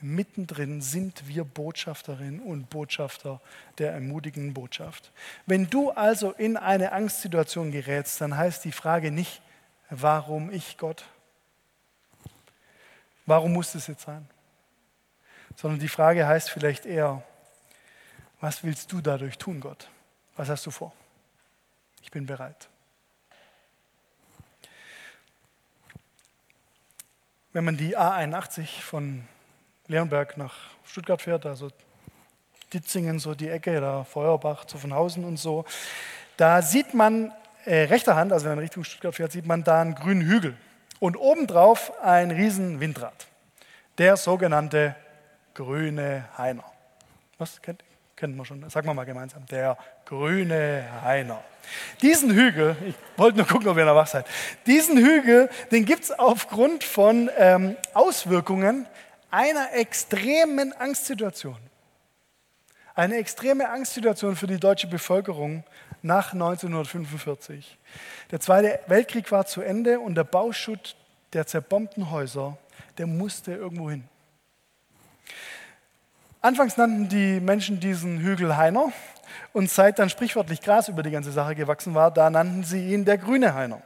mittendrin 0.00 0.82
sind 0.82 1.26
wir 1.28 1.44
Botschafterinnen 1.44 2.40
und 2.40 2.70
Botschafter 2.70 3.40
der 3.78 3.92
ermutigenden 3.92 4.54
Botschaft. 4.54 5.12
Wenn 5.46 5.70
du 5.70 5.90
also 5.90 6.32
in 6.32 6.56
eine 6.56 6.92
Angstsituation 6.92 7.70
gerätst, 7.70 8.20
dann 8.20 8.36
heißt 8.36 8.64
die 8.64 8.72
Frage 8.72 9.10
nicht, 9.10 9.42
warum 9.90 10.50
ich 10.50 10.76
Gott? 10.78 11.04
Warum 13.26 13.52
muss 13.52 13.74
es 13.74 13.86
jetzt 13.86 14.02
sein? 14.02 14.28
Sondern 15.56 15.80
die 15.80 15.88
Frage 15.88 16.26
heißt 16.26 16.50
vielleicht 16.50 16.86
eher, 16.86 17.22
was 18.40 18.64
willst 18.64 18.90
du 18.92 19.00
dadurch 19.00 19.38
tun, 19.38 19.60
Gott? 19.60 19.88
Was 20.36 20.48
hast 20.48 20.66
du 20.66 20.70
vor? 20.70 20.92
Ich 22.02 22.10
bin 22.10 22.26
bereit. 22.26 22.68
Wenn 27.52 27.64
man 27.64 27.76
die 27.76 27.96
A81 27.96 28.80
von 28.80 29.28
Leonberg 29.86 30.36
nach 30.38 30.54
Stuttgart 30.84 31.20
fährt, 31.20 31.44
also 31.44 31.70
Ditzingen, 32.72 33.18
so 33.18 33.34
die 33.34 33.48
Ecke, 33.48 33.80
da 33.80 34.04
Feuerbach, 34.04 34.64
Zuffenhausen 34.64 35.24
und 35.24 35.36
so, 35.36 35.64
da 36.36 36.62
sieht 36.62 36.94
man 36.94 37.30
äh, 37.64 37.84
rechter 37.84 38.16
Hand, 38.16 38.32
also 38.32 38.46
wenn 38.46 38.52
man 38.52 38.60
Richtung 38.60 38.84
Stuttgart 38.84 39.14
fährt, 39.14 39.32
sieht 39.32 39.46
man 39.46 39.64
da 39.64 39.82
einen 39.82 39.94
grünen 39.94 40.22
Hügel. 40.22 40.56
Und 40.98 41.16
obendrauf 41.16 41.92
ein 42.00 42.30
riesen 42.30 42.80
Windrad. 42.80 43.26
Der 43.98 44.16
sogenannte 44.16 44.96
grüne 45.54 46.28
Heiner. 46.36 46.64
Was 47.38 47.60
kennt, 47.60 47.82
kennen 48.16 48.36
wir 48.36 48.44
schon? 48.44 48.68
Sagen 48.70 48.86
wir 48.86 48.94
mal 48.94 49.04
gemeinsam. 49.04 49.44
Der 49.46 49.76
grüne 50.04 50.84
Heiner. 51.02 51.42
Diesen 52.00 52.32
Hügel, 52.32 52.76
ich 52.86 52.94
wollte 53.16 53.38
nur 53.38 53.46
gucken, 53.46 53.68
ob 53.68 53.76
ihr 53.76 53.84
noch 53.84 53.94
wach 53.94 54.06
seid. 54.06 54.26
Diesen 54.66 54.98
Hügel, 54.98 55.48
den 55.70 55.84
gibt 55.84 56.04
es 56.04 56.10
aufgrund 56.10 56.84
von 56.84 57.30
ähm, 57.38 57.76
Auswirkungen 57.94 58.86
einer 59.30 59.72
extremen 59.74 60.72
Angstsituation. 60.72 61.56
Eine 62.94 63.16
extreme 63.16 63.70
Angstsituation 63.70 64.36
für 64.36 64.46
die 64.46 64.60
deutsche 64.60 64.86
Bevölkerung 64.86 65.64
nach 66.02 66.32
1945. 66.32 67.78
Der 68.30 68.40
Zweite 68.40 68.80
Weltkrieg 68.86 69.30
war 69.32 69.46
zu 69.46 69.62
Ende 69.62 70.00
und 70.00 70.14
der 70.14 70.24
Bauschutt 70.24 70.96
der 71.32 71.46
zerbombten 71.46 72.10
Häuser, 72.10 72.58
der 72.98 73.06
musste 73.06 73.54
irgendwo 73.54 73.90
hin. 73.90 74.04
Anfangs 76.40 76.76
nannten 76.76 77.08
die 77.08 77.40
Menschen 77.40 77.78
diesen 77.78 78.18
Hügel 78.18 78.56
Heiner 78.56 78.92
und 79.52 79.70
seit 79.70 79.98
dann 79.98 80.10
sprichwörtlich 80.10 80.60
Gras 80.60 80.88
über 80.88 81.02
die 81.02 81.10
ganze 81.10 81.30
Sache 81.30 81.54
gewachsen 81.54 81.94
war, 81.94 82.10
da 82.10 82.30
nannten 82.30 82.64
sie 82.64 82.92
ihn 82.92 83.04
der 83.04 83.18
grüne 83.18 83.54
Heiner. 83.54 83.80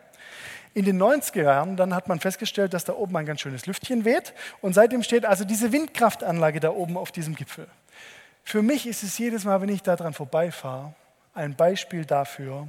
In 0.72 0.84
den 0.84 1.00
90er 1.00 1.42
Jahren 1.42 1.76
dann 1.76 1.94
hat 1.94 2.08
man 2.08 2.20
festgestellt, 2.20 2.74
dass 2.74 2.84
da 2.84 2.94
oben 2.94 3.16
ein 3.16 3.26
ganz 3.26 3.40
schönes 3.40 3.66
Lüftchen 3.66 4.04
weht 4.04 4.32
und 4.60 4.74
seitdem 4.74 5.02
steht 5.02 5.24
also 5.24 5.44
diese 5.44 5.72
Windkraftanlage 5.72 6.60
da 6.60 6.70
oben 6.70 6.96
auf 6.96 7.12
diesem 7.12 7.34
Gipfel. 7.34 7.66
Für 8.44 8.62
mich 8.62 8.86
ist 8.86 9.02
es 9.02 9.18
jedes 9.18 9.44
Mal, 9.44 9.60
wenn 9.60 9.68
ich 9.68 9.82
daran 9.82 10.14
vorbeifahre, 10.14 10.94
ein 11.34 11.56
Beispiel 11.56 12.04
dafür, 12.04 12.68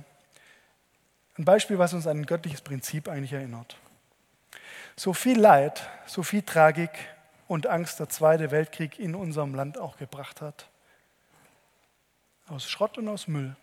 ein 1.37 1.45
Beispiel, 1.45 1.77
was 1.77 1.93
uns 1.93 2.07
an 2.07 2.17
ein 2.17 2.25
göttliches 2.25 2.61
Prinzip 2.61 3.07
eigentlich 3.07 3.33
erinnert. 3.33 3.77
So 4.95 5.13
viel 5.13 5.39
Leid, 5.39 5.87
so 6.07 6.23
viel 6.23 6.41
Tragik 6.41 6.89
und 7.47 7.67
Angst 7.67 7.99
der 7.99 8.09
Zweite 8.09 8.51
Weltkrieg 8.51 8.99
in 8.99 9.15
unserem 9.15 9.55
Land 9.55 9.77
auch 9.77 9.97
gebracht 9.97 10.41
hat. 10.41 10.69
Aus 12.47 12.69
Schrott 12.69 12.97
und 12.97 13.07
aus 13.07 13.27
Müll, 13.27 13.55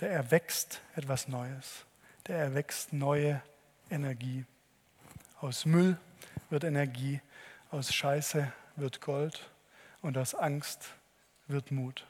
der 0.00 0.10
erwächst 0.10 0.80
etwas 0.96 1.28
Neues, 1.28 1.84
der 2.26 2.38
erwächst 2.38 2.92
neue 2.92 3.42
Energie. 3.90 4.44
Aus 5.40 5.64
Müll 5.64 5.98
wird 6.50 6.64
Energie, 6.64 7.20
aus 7.70 7.92
Scheiße 7.94 8.52
wird 8.76 9.00
Gold 9.00 9.48
und 10.02 10.18
aus 10.18 10.34
Angst 10.34 10.94
wird 11.46 11.70
Mut 11.70 12.04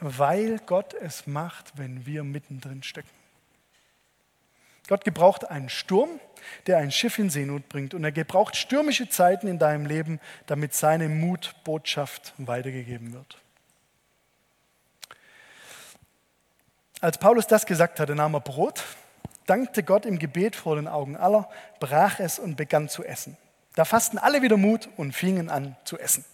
weil 0.00 0.58
Gott 0.60 0.94
es 0.94 1.26
macht, 1.26 1.76
wenn 1.76 2.06
wir 2.06 2.24
mittendrin 2.24 2.82
stecken. 2.82 3.17
Gott 4.88 5.04
gebraucht 5.04 5.48
einen 5.48 5.68
Sturm, 5.68 6.18
der 6.66 6.78
ein 6.78 6.90
Schiff 6.90 7.18
in 7.18 7.30
Seenot 7.30 7.68
bringt. 7.68 7.94
Und 7.94 8.02
er 8.04 8.12
gebraucht 8.12 8.56
stürmische 8.56 9.08
Zeiten 9.08 9.46
in 9.46 9.58
deinem 9.58 9.86
Leben, 9.86 10.18
damit 10.46 10.74
seine 10.74 11.08
Mutbotschaft 11.08 12.32
weitergegeben 12.38 13.12
wird. 13.12 13.38
Als 17.00 17.18
Paulus 17.18 17.46
das 17.46 17.66
gesagt 17.66 18.00
hatte, 18.00 18.14
nahm 18.14 18.34
er 18.34 18.40
Brot, 18.40 18.82
dankte 19.46 19.82
Gott 19.82 20.04
im 20.04 20.18
Gebet 20.18 20.56
vor 20.56 20.74
den 20.76 20.88
Augen 20.88 21.16
aller, 21.16 21.48
brach 21.78 22.18
es 22.18 22.38
und 22.38 22.56
begann 22.56 22.88
zu 22.88 23.04
essen. 23.04 23.36
Da 23.76 23.84
fassten 23.84 24.18
alle 24.18 24.42
wieder 24.42 24.56
Mut 24.56 24.88
und 24.96 25.12
fingen 25.12 25.50
an 25.50 25.76
zu 25.84 25.98
essen. 25.98 26.24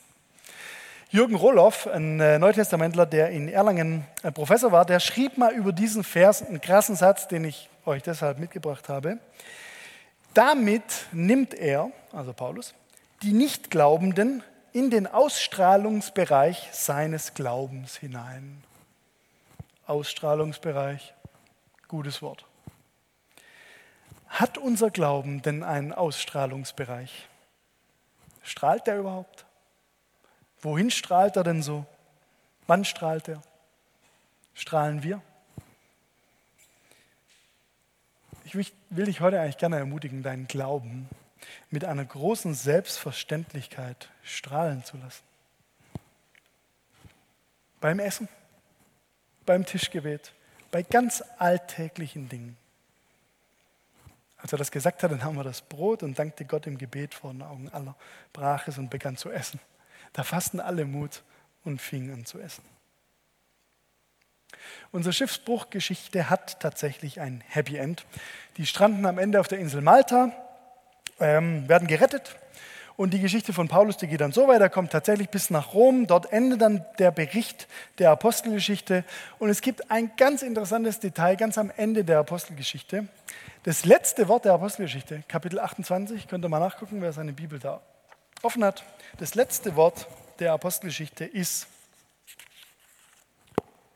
Jürgen 1.15 1.37
Roloff, 1.37 1.87
ein 1.87 2.19
äh, 2.19 2.41
Neutestamentler, 2.41 3.07
der 3.07 3.31
in 3.31 3.47
Erlangen 3.49 4.05
äh, 4.25 4.33
Professor 4.33 4.73
war, 4.73 4.85
der 4.85 4.99
schrieb 4.99 5.39
mal 5.39 5.53
über 5.53 5.71
diesen 5.71 6.03
Vers 6.03 6.43
einen 6.43 6.61
krassen 6.61 6.97
Satz, 6.97 7.29
den 7.29 7.45
ich 7.45 7.71
euch 7.87 8.03
deshalb 8.03 8.41
mitgebracht 8.41 8.89
habe. 8.89 9.21
Damit 10.35 10.83
nimmt 11.13 11.55
er, 11.55 11.93
also 12.11 12.33
Paulus, 12.33 12.75
die 13.23 13.33
Nichtglaubenden 13.33 14.43
in 14.73 14.91
den 14.91 15.07
Ausstrahlungsbereich 15.07 16.71
seines 16.73 17.35
Glaubens 17.35 17.95
hinein. 17.95 18.65
Ausstrahlungsbereich, 19.87 21.15
gutes 21.87 22.23
Wort. 22.23 22.45
Hat 24.27 24.59
unser 24.59 24.91
Glauben 24.91 25.43
denn 25.43 25.63
einen 25.63 25.93
Ausstrahlungsbereich? 25.93 27.29
Strahlt 28.43 28.89
der 28.89 28.99
überhaupt? 28.99 29.44
Wohin 30.65 30.91
strahlt 30.91 31.37
er 31.37 31.45
denn 31.45 31.63
so? 31.63 31.85
Wann 32.67 32.87
strahlt 32.87 33.29
er? 33.29 33.43
Strahlen 34.55 35.03
wir? 35.03 35.21
Ich 38.45 38.55
will 38.55 39.05
dich 39.05 39.21
heute 39.21 39.39
eigentlich 39.39 39.59
gerne 39.59 39.77
ermutigen, 39.77 40.23
deinen 40.23 40.49
Glauben 40.49 41.11
mit 41.69 41.85
einer 41.85 42.05
großen 42.05 42.55
Selbstverständlichkeit 42.55 44.09
strahlen 44.23 44.83
zu 44.85 44.97
lassen. 44.97 45.23
Beim 47.81 47.99
Essen, 47.99 48.29
beim 49.45 49.67
Tischgebet, 49.67 50.33
bei 50.71 50.83
ganz 50.83 51.23
alltäglichen 51.37 52.31
Dingen. 52.31 52.57
Als 54.39 54.53
er 54.53 54.59
das 54.59 54.71
gesagt 54.71 55.03
hat, 55.03 55.11
dann 55.11 55.25
haben 55.25 55.37
wir 55.37 55.45
das 55.45 55.61
Brot 55.61 56.03
und 56.03 56.19
dankte 56.19 56.47
Gott 56.47 56.67
im 56.67 56.79
Gebet 56.79 57.13
vor 57.13 57.33
den 57.35 57.43
Augen 57.43 57.69
aller, 57.69 57.95
brach 58.33 58.67
es 58.67 58.79
und 58.79 58.89
begann 58.89 59.19
zu 59.19 59.31
essen. 59.31 59.61
Da 60.15 60.23
fassten 60.23 60.61
alle 60.61 60.87
Mut 60.87 61.23
und 61.65 61.83
fingen 61.83 62.15
an 62.15 62.25
zu 62.25 62.41
essen. 62.41 62.65
Unsere 64.93 65.13
Schiffsbruchgeschichte 65.13 66.31
hat 66.31 66.61
tatsächlich 66.61 67.21
ein 67.21 67.43
Happy 67.49 67.77
End. 67.77 68.07
Die 68.57 68.65
stranden 68.65 69.05
am 69.07 69.19
Ende 69.19 69.41
auf 69.41 69.49
der 69.49 69.59
Insel 69.59 69.83
Malta, 69.83 70.33
ähm, 71.21 71.69
werden 71.69 71.89
gerettet. 71.89 72.37
Und 72.97 73.13
die 73.13 73.19
Geschichte 73.19 73.53
von 73.53 73.67
Paulus, 73.67 73.97
die 73.97 74.07
geht 74.07 74.21
dann 74.21 74.31
so 74.31 74.47
weiter, 74.47 74.71
kommt 74.71 74.93
tatsächlich 74.93 75.29
bis 75.29 75.51
nach 75.51 75.75
Rom. 75.75 76.07
Dort 76.07 76.33
endet 76.33 76.63
dann 76.63 76.85
der 77.01 77.11
Bericht 77.11 77.67
der 77.99 78.13
Apostelgeschichte. 78.13 79.05
Und 79.41 79.51
es 79.51 79.63
gibt 79.63 79.91
ein 79.91 80.13
ganz 80.17 80.43
interessantes 80.43 81.01
Detail 81.01 81.35
ganz 81.35 81.59
am 81.59 81.73
Ende 81.77 82.05
der 82.05 82.21
Apostelgeschichte. 82.21 83.09
Das 83.65 83.85
letzte 83.85 84.29
Wort 84.29 84.45
der 84.45 84.53
Apostelgeschichte, 84.53 85.25
Kapitel 85.27 85.59
28, 85.59 86.29
könnt 86.29 86.45
ihr 86.45 86.49
mal 86.49 86.61
nachgucken, 86.61 87.03
wer 87.03 87.13
seine 87.13 87.33
Bibel 87.33 87.59
da 87.59 87.81
offen 88.45 88.65
hat. 88.65 88.85
Das 89.19 89.35
letzte 89.35 89.77
Wort 89.77 90.07
der 90.39 90.53
Apostelgeschichte 90.53 91.25
ist 91.25 91.67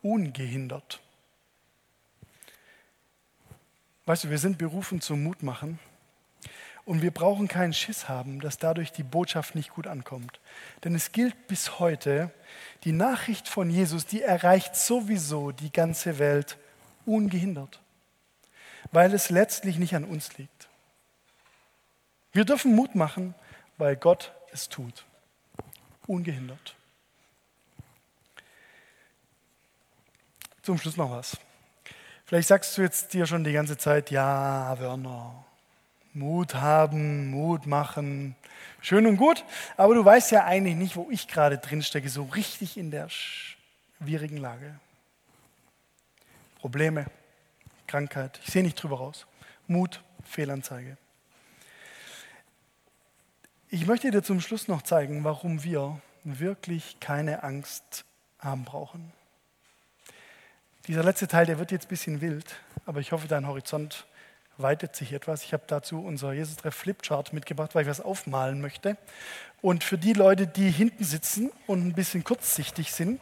ungehindert. 0.03 1.01
Weißt 4.07 4.25
du, 4.25 4.31
wir 4.31 4.39
sind 4.39 4.57
berufen 4.57 5.01
zum 5.01 5.23
Mut 5.23 5.43
machen 5.43 5.79
und 6.87 7.03
wir 7.03 7.11
brauchen 7.11 7.49
keinen 7.49 7.75
Schiss 7.75 8.09
haben, 8.09 8.41
dass 8.41 8.57
dadurch 8.57 8.93
die 8.93 9.03
Botschaft 9.03 9.55
nicht 9.55 9.71
gut 9.71 9.87
ankommt. 9.87 10.41
Denn 10.85 10.95
es 10.95 11.13
gilt 11.13 11.47
bis 11.47 11.79
heute, 11.79 12.31
die 12.85 12.93
Nachricht 12.93 13.49
von 13.49 13.69
Jesus, 13.69 14.07
die 14.07 14.23
erreicht 14.23 14.77
sowieso 14.77 15.53
die 15.53 15.71
ganze 15.71 16.19
Welt 16.19 16.57
ungehindert, 17.05 17.83
weil 18.93 19.13
es 19.13 19.29
letztlich 19.29 19.77
nicht 19.79 19.95
an 19.95 20.05
uns 20.05 20.39
liegt. 20.39 20.69
Wir 22.33 22.47
dürfen 22.47 22.75
Mut 22.75 22.95
machen, 22.95 23.35
weil 23.77 23.97
Gott 23.97 24.33
es 24.53 24.69
tut. 24.69 25.05
Ungehindert. 26.07 26.75
Zum 30.63 30.79
Schluss 30.79 30.97
noch 30.97 31.11
was. 31.11 31.37
Vielleicht 32.25 32.49
sagst 32.49 32.77
du 32.77 32.83
jetzt 32.83 33.15
dir 33.15 33.27
schon 33.27 33.43
die 33.43 33.53
ganze 33.53 33.79
Zeit, 33.79 34.11
ja, 34.11 34.79
Werner, 34.79 35.45
Mut 36.13 36.55
haben, 36.55 37.31
Mut 37.31 37.67
machen, 37.67 38.37
schön 38.83 39.07
und 39.07 39.17
gut, 39.17 39.45
aber 39.79 39.95
du 39.95 40.05
weißt 40.05 40.31
ja 40.33 40.45
eigentlich 40.45 40.77
nicht, 40.77 40.97
wo 40.97 41.09
ich 41.11 41.27
gerade 41.29 41.57
drin 41.57 41.83
stecke, 41.83 42.11
so 42.11 42.25
richtig 42.25 42.77
in 42.77 42.91
der 42.91 43.09
schwierigen 43.09 44.37
Lage. 44.37 44.79
Probleme, 46.59 47.07
Krankheit, 47.87 48.39
ich 48.45 48.53
sehe 48.53 48.63
nicht 48.63 48.75
drüber 48.75 48.99
raus. 48.99 49.27
Mut, 49.67 50.03
Fehlanzeige. 50.25 50.99
Ich 53.71 53.87
möchte 53.87 54.11
dir 54.11 54.23
zum 54.23 54.41
Schluss 54.41 54.67
noch 54.67 54.81
zeigen, 54.81 55.25
warum 55.25 55.63
wir 55.63 56.01
wirklich 56.25 57.01
keine 57.01 57.43
Angst 57.43 58.07
haben 58.39 58.65
brauchen. 58.65 59.13
Dieser 60.87 61.05
letzte 61.05 61.29
Teil, 61.29 61.45
der 61.45 61.59
wird 61.59 61.71
jetzt 61.71 61.85
ein 61.85 61.91
bisschen 61.91 62.21
wild, 62.23 62.57
aber 62.87 63.01
ich 63.01 63.13
hoffe, 63.13 63.29
dein 63.29 63.47
Horizont 63.47 64.07
weitet 64.57 64.97
sich 64.97 65.13
etwas. 65.13 65.45
Ich 65.45 65.53
habe 65.53 65.65
dazu 65.67 66.01
unser 66.01 66.33
Jesus-Treff 66.33 66.75
Flipchart 66.75 67.35
mitgebracht, 67.35 67.75
weil 67.75 67.83
ich 67.83 67.91
was 67.91 68.01
aufmalen 68.01 68.63
möchte. 68.63 68.97
Und 69.61 69.85
für 69.85 69.99
die 69.99 70.15
Leute, 70.15 70.47
die 70.47 70.71
hinten 70.71 71.05
sitzen 71.05 71.53
und 71.67 71.87
ein 71.87 71.93
bisschen 71.93 72.25
kurzsichtig 72.25 72.91
sind, 72.93 73.21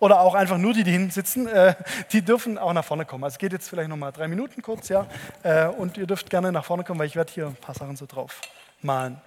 oder 0.00 0.20
auch 0.20 0.34
einfach 0.34 0.58
nur 0.58 0.74
die, 0.74 0.82
die 0.82 0.90
hinten 0.90 1.12
sitzen, 1.12 1.46
äh, 1.46 1.76
die 2.10 2.22
dürfen 2.22 2.58
auch 2.58 2.72
nach 2.72 2.84
vorne 2.84 3.04
kommen. 3.04 3.22
Also 3.22 3.36
es 3.36 3.38
geht 3.38 3.52
jetzt 3.52 3.68
vielleicht 3.68 3.88
noch 3.88 3.96
mal 3.96 4.10
drei 4.10 4.26
Minuten 4.26 4.60
kurz, 4.60 4.88
ja. 4.88 5.06
Äh, 5.44 5.68
und 5.68 5.96
ihr 5.98 6.06
dürft 6.08 6.30
gerne 6.30 6.50
nach 6.50 6.64
vorne 6.64 6.82
kommen, 6.82 6.98
weil 6.98 7.06
ich 7.06 7.16
werde 7.16 7.32
hier 7.32 7.46
ein 7.46 7.54
paar 7.54 7.76
Sachen 7.76 7.96
so 7.96 8.06
drauf 8.06 8.40
malen. 8.82 9.20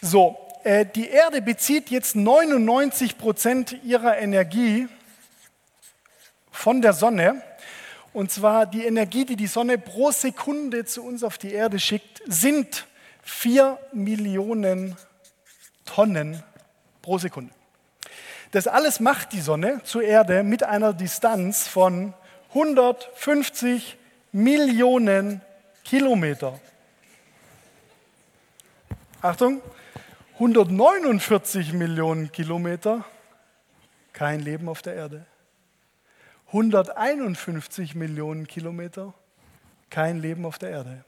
So, 0.00 0.36
äh, 0.62 0.86
die 0.86 1.08
Erde 1.08 1.42
bezieht 1.42 1.90
jetzt 1.90 2.14
99 2.14 3.18
Prozent 3.18 3.76
ihrer 3.84 4.18
Energie 4.18 4.86
von 6.52 6.82
der 6.82 6.92
Sonne. 6.92 7.42
Und 8.12 8.30
zwar 8.30 8.66
die 8.66 8.84
Energie, 8.84 9.24
die 9.24 9.36
die 9.36 9.46
Sonne 9.46 9.78
pro 9.78 10.12
Sekunde 10.12 10.84
zu 10.84 11.02
uns 11.02 11.24
auf 11.24 11.38
die 11.38 11.52
Erde 11.52 11.80
schickt, 11.80 12.22
sind 12.26 12.86
4 13.22 13.78
Millionen 13.92 14.96
Tonnen 15.84 16.42
pro 17.00 17.18
Sekunde. 17.18 17.52
Das 18.52 18.66
alles 18.66 19.00
macht 19.00 19.32
die 19.32 19.40
Sonne 19.40 19.80
zur 19.82 20.02
Erde 20.02 20.42
mit 20.42 20.62
einer 20.62 20.92
Distanz 20.92 21.66
von 21.66 22.12
150 22.50 23.96
Millionen 24.30 25.40
Kilometer. 25.84 26.60
Achtung, 29.22 29.62
149 30.34 31.72
Millionen 31.72 32.30
Kilometer, 32.30 33.06
kein 34.12 34.40
Leben 34.40 34.68
auf 34.68 34.82
der 34.82 34.96
Erde. 34.96 35.24
151 36.48 37.94
Millionen 37.94 38.46
Kilometer, 38.46 39.14
kein 39.88 40.20
Leben 40.20 40.44
auf 40.44 40.58
der 40.58 40.68
Erde. 40.68 41.04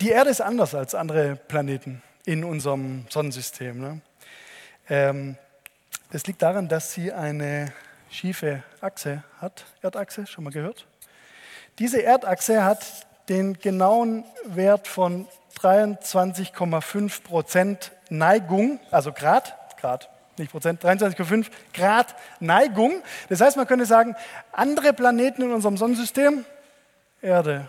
Die 0.00 0.08
Erde 0.08 0.30
ist 0.30 0.40
anders 0.40 0.74
als 0.74 0.96
andere 0.96 1.36
Planeten 1.36 2.02
in 2.24 2.44
unserem 2.44 3.06
Sonnensystem. 3.08 3.80
Ne? 3.80 4.00
Ähm, 4.88 5.36
das 6.12 6.26
liegt 6.26 6.42
daran, 6.42 6.68
dass 6.68 6.92
sie 6.92 7.12
eine 7.12 7.72
schiefe 8.10 8.62
Achse 8.80 9.22
hat, 9.40 9.64
Erdachse, 9.82 10.26
schon 10.26 10.44
mal 10.44 10.50
gehört? 10.50 10.86
Diese 11.78 12.02
Erdachse 12.02 12.64
hat 12.64 13.06
den 13.28 13.54
genauen 13.54 14.24
Wert 14.44 14.88
von 14.88 15.28
23,5 15.60 17.22
Prozent 17.22 17.92
Neigung, 18.08 18.80
also 18.90 19.12
Grad, 19.12 19.54
Grad, 19.78 20.10
nicht 20.36 20.50
Prozent, 20.50 20.82
23,5 20.82 21.46
Grad 21.72 22.14
Neigung. 22.40 23.02
Das 23.28 23.40
heißt, 23.40 23.56
man 23.56 23.66
könnte 23.66 23.86
sagen, 23.86 24.16
andere 24.52 24.92
Planeten 24.92 25.42
in 25.42 25.52
unserem 25.52 25.76
Sonnensystem, 25.76 26.44
Erde, 27.22 27.68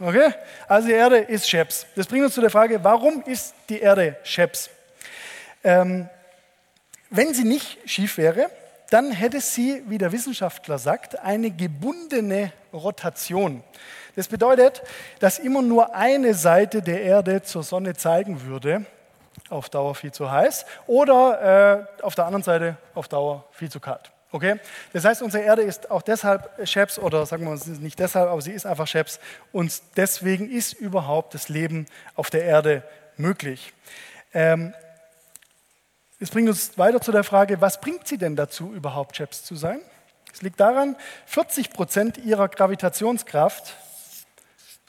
Okay? 0.00 0.32
Also 0.66 0.88
die 0.88 0.94
Erde 0.94 1.18
ist 1.18 1.48
Scheps. 1.48 1.86
Das 1.94 2.06
bringt 2.06 2.24
uns 2.24 2.34
zu 2.34 2.40
der 2.40 2.50
Frage, 2.50 2.82
warum 2.82 3.22
ist 3.26 3.54
die 3.68 3.80
Erde 3.80 4.16
Scheps? 4.22 4.70
Ähm, 5.62 6.08
wenn 7.10 7.34
sie 7.34 7.44
nicht 7.44 7.78
schief 7.88 8.16
wäre, 8.16 8.50
dann 8.88 9.12
hätte 9.12 9.40
sie, 9.40 9.82
wie 9.86 9.98
der 9.98 10.10
Wissenschaftler 10.10 10.78
sagt, 10.78 11.18
eine 11.18 11.50
gebundene 11.50 12.52
Rotation. 12.72 13.62
Das 14.16 14.26
bedeutet, 14.26 14.82
dass 15.20 15.38
immer 15.38 15.62
nur 15.62 15.94
eine 15.94 16.34
Seite 16.34 16.82
der 16.82 17.02
Erde 17.02 17.42
zur 17.42 17.62
Sonne 17.62 17.94
zeigen 17.94 18.42
würde, 18.42 18.84
auf 19.48 19.68
Dauer 19.68 19.94
viel 19.94 20.12
zu 20.12 20.30
heiß, 20.30 20.66
oder 20.86 21.86
äh, 22.00 22.02
auf 22.02 22.14
der 22.14 22.24
anderen 22.24 22.42
Seite 22.42 22.76
auf 22.94 23.06
Dauer 23.06 23.44
viel 23.52 23.70
zu 23.70 23.80
kalt. 23.80 24.10
Okay? 24.32 24.60
Das 24.92 25.04
heißt, 25.04 25.22
unsere 25.22 25.42
Erde 25.42 25.62
ist 25.62 25.90
auch 25.90 26.02
deshalb 26.02 26.50
Scheps, 26.68 26.98
oder 26.98 27.26
sagen 27.26 27.44
wir 27.44 27.50
uns 27.50 27.66
nicht 27.66 27.98
deshalb, 27.98 28.28
aber 28.28 28.40
sie 28.40 28.52
ist 28.52 28.66
einfach 28.66 28.86
Scheps. 28.86 29.18
Und 29.52 29.82
deswegen 29.96 30.50
ist 30.50 30.72
überhaupt 30.74 31.34
das 31.34 31.48
Leben 31.48 31.86
auf 32.14 32.30
der 32.30 32.44
Erde 32.44 32.82
möglich. 33.16 33.72
Ähm, 34.32 34.74
es 36.18 36.30
bringt 36.30 36.48
uns 36.48 36.76
weiter 36.78 37.00
zu 37.00 37.12
der 37.12 37.24
Frage, 37.24 37.60
was 37.60 37.80
bringt 37.80 38.06
sie 38.06 38.18
denn 38.18 38.36
dazu, 38.36 38.72
überhaupt 38.72 39.16
Scheps 39.16 39.42
zu 39.42 39.56
sein? 39.56 39.80
Es 40.32 40.42
liegt 40.42 40.60
daran, 40.60 40.96
40 41.26 41.70
Prozent 41.70 42.18
ihrer 42.18 42.48
Gravitationskraft 42.48 43.74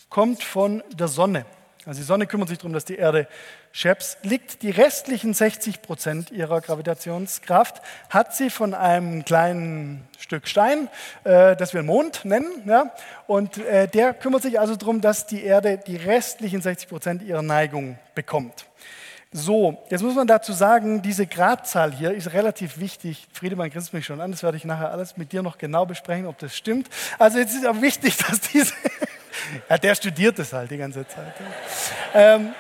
kommt 0.10 0.44
von 0.44 0.84
der 0.92 1.08
Sonne. 1.08 1.46
Also 1.86 2.00
die 2.00 2.06
Sonne 2.06 2.28
kümmert 2.28 2.50
sich 2.50 2.60
darum, 2.60 2.74
dass 2.74 2.86
die 2.86 2.96
Erde 2.96 3.28
Scheps 3.72 4.18
liegt. 4.24 4.62
Die 4.62 4.70
restlichen 4.70 5.34
60 5.34 5.82
Prozent 5.82 6.32
ihrer 6.32 6.62
Gravitationskraft 6.62 7.82
hat 8.10 8.36
sie 8.36 8.50
von 8.50 8.74
einem 8.74 9.26
kleinen 9.26 10.08
Stück 10.20 10.48
Stein, 10.48 10.90
äh, 11.24 11.56
das 11.56 11.74
wir 11.74 11.82
Mond 11.82 12.24
nennen. 12.24 12.64
Ja? 12.66 12.92
Und 13.26 13.58
äh, 13.58 13.88
der 13.88 14.14
kümmert 14.14 14.44
sich 14.44 14.60
also 14.60 14.76
darum, 14.76 15.02
dass 15.02 15.26
die 15.26 15.44
Erde 15.44 15.80
die 15.86 15.96
restlichen 15.96 16.62
60 16.62 16.88
Prozent 16.90 17.22
ihrer 17.24 17.42
Neigung 17.42 17.98
bekommt. 18.14 18.66
So, 19.34 19.82
jetzt 19.90 20.04
muss 20.04 20.14
man 20.14 20.28
dazu 20.28 20.52
sagen, 20.52 21.02
diese 21.02 21.26
Gradzahl 21.26 21.94
hier 21.94 22.12
ist 22.12 22.34
relativ 22.34 22.80
wichtig. 22.80 23.30
Friedemann 23.32 23.70
grinst 23.70 23.94
mich 23.94 24.06
schon 24.06 24.20
an, 24.20 24.32
das 24.32 24.44
werde 24.44 24.58
ich 24.58 24.66
nachher 24.66 24.92
alles 24.92 25.16
mit 25.16 25.32
dir 25.32 25.42
noch 25.42 25.58
genau 25.58 25.86
besprechen, 25.86 26.26
ob 26.26 26.38
das 26.40 26.56
stimmt. 26.56 26.90
Also 27.18 27.40
jetzt 27.40 27.56
ist 27.56 27.66
auch 27.66 27.82
wichtig, 27.82 28.18
dass 28.30 28.42
diese, 28.42 28.74
ja, 29.70 29.78
der 29.78 29.96
studiert 29.96 30.40
es 30.40 30.54
halt 30.54 30.72
die 30.72 30.78
ganze 30.78 31.08
Zeit. 31.08 31.34
Ähm, 32.14 32.54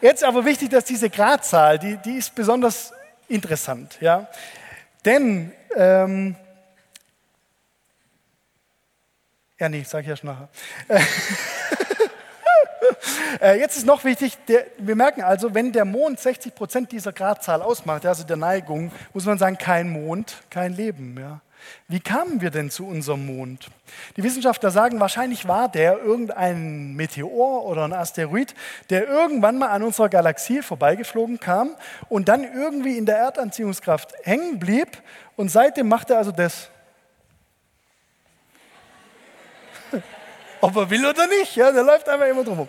jetzt 0.00 0.24
aber 0.24 0.44
wichtig, 0.44 0.70
dass 0.70 0.84
diese 0.84 1.10
Gradzahl, 1.10 1.78
die, 1.78 1.96
die 1.98 2.16
ist 2.16 2.34
besonders 2.34 2.92
interessant. 3.28 3.98
Ja? 4.00 4.28
Denn, 5.04 5.52
ähm, 5.74 6.36
ja, 9.58 9.68
nee, 9.68 9.82
sage 9.82 10.02
ich 10.02 10.08
ja 10.08 10.16
schon 10.16 10.30
nachher. 10.30 10.48
Äh, 13.40 13.58
jetzt 13.58 13.76
ist 13.76 13.86
noch 13.86 14.04
wichtig, 14.04 14.38
der, 14.48 14.66
wir 14.78 14.96
merken 14.96 15.22
also, 15.22 15.54
wenn 15.54 15.72
der 15.72 15.84
Mond 15.84 16.20
60 16.20 16.54
Prozent 16.54 16.92
dieser 16.92 17.12
Gradzahl 17.12 17.62
ausmacht, 17.62 18.06
also 18.06 18.24
der 18.24 18.36
Neigung, 18.36 18.92
muss 19.12 19.24
man 19.26 19.38
sagen, 19.38 19.58
kein 19.58 19.90
Mond, 19.90 20.42
kein 20.50 20.72
Leben. 20.72 21.16
Ja. 21.18 21.40
Wie 21.88 22.00
kamen 22.00 22.40
wir 22.40 22.50
denn 22.50 22.70
zu 22.70 22.86
unserem 22.86 23.26
Mond? 23.26 23.68
Die 24.16 24.22
Wissenschaftler 24.22 24.70
sagen, 24.70 24.98
wahrscheinlich 25.00 25.46
war 25.46 25.68
der 25.68 25.98
irgendein 25.98 26.94
Meteor 26.94 27.64
oder 27.64 27.84
ein 27.84 27.92
Asteroid, 27.92 28.54
der 28.90 29.06
irgendwann 29.06 29.58
mal 29.58 29.68
an 29.68 29.82
unserer 29.82 30.08
Galaxie 30.08 30.62
vorbeigeflogen 30.62 31.38
kam 31.38 31.76
und 32.08 32.28
dann 32.28 32.44
irgendwie 32.44 32.98
in 32.98 33.06
der 33.06 33.18
Erdanziehungskraft 33.18 34.14
hängen 34.22 34.58
blieb 34.58 35.02
und 35.36 35.48
seitdem 35.50 35.88
macht 35.88 36.10
er 36.10 36.18
also 36.18 36.32
das. 36.32 36.70
Ob 40.60 40.76
er 40.76 40.90
will 40.90 41.06
oder 41.06 41.26
nicht, 41.26 41.56
ja, 41.56 41.70
der 41.70 41.82
läuft 41.82 42.08
einfach 42.08 42.26
immer 42.26 42.44
drum. 42.44 42.68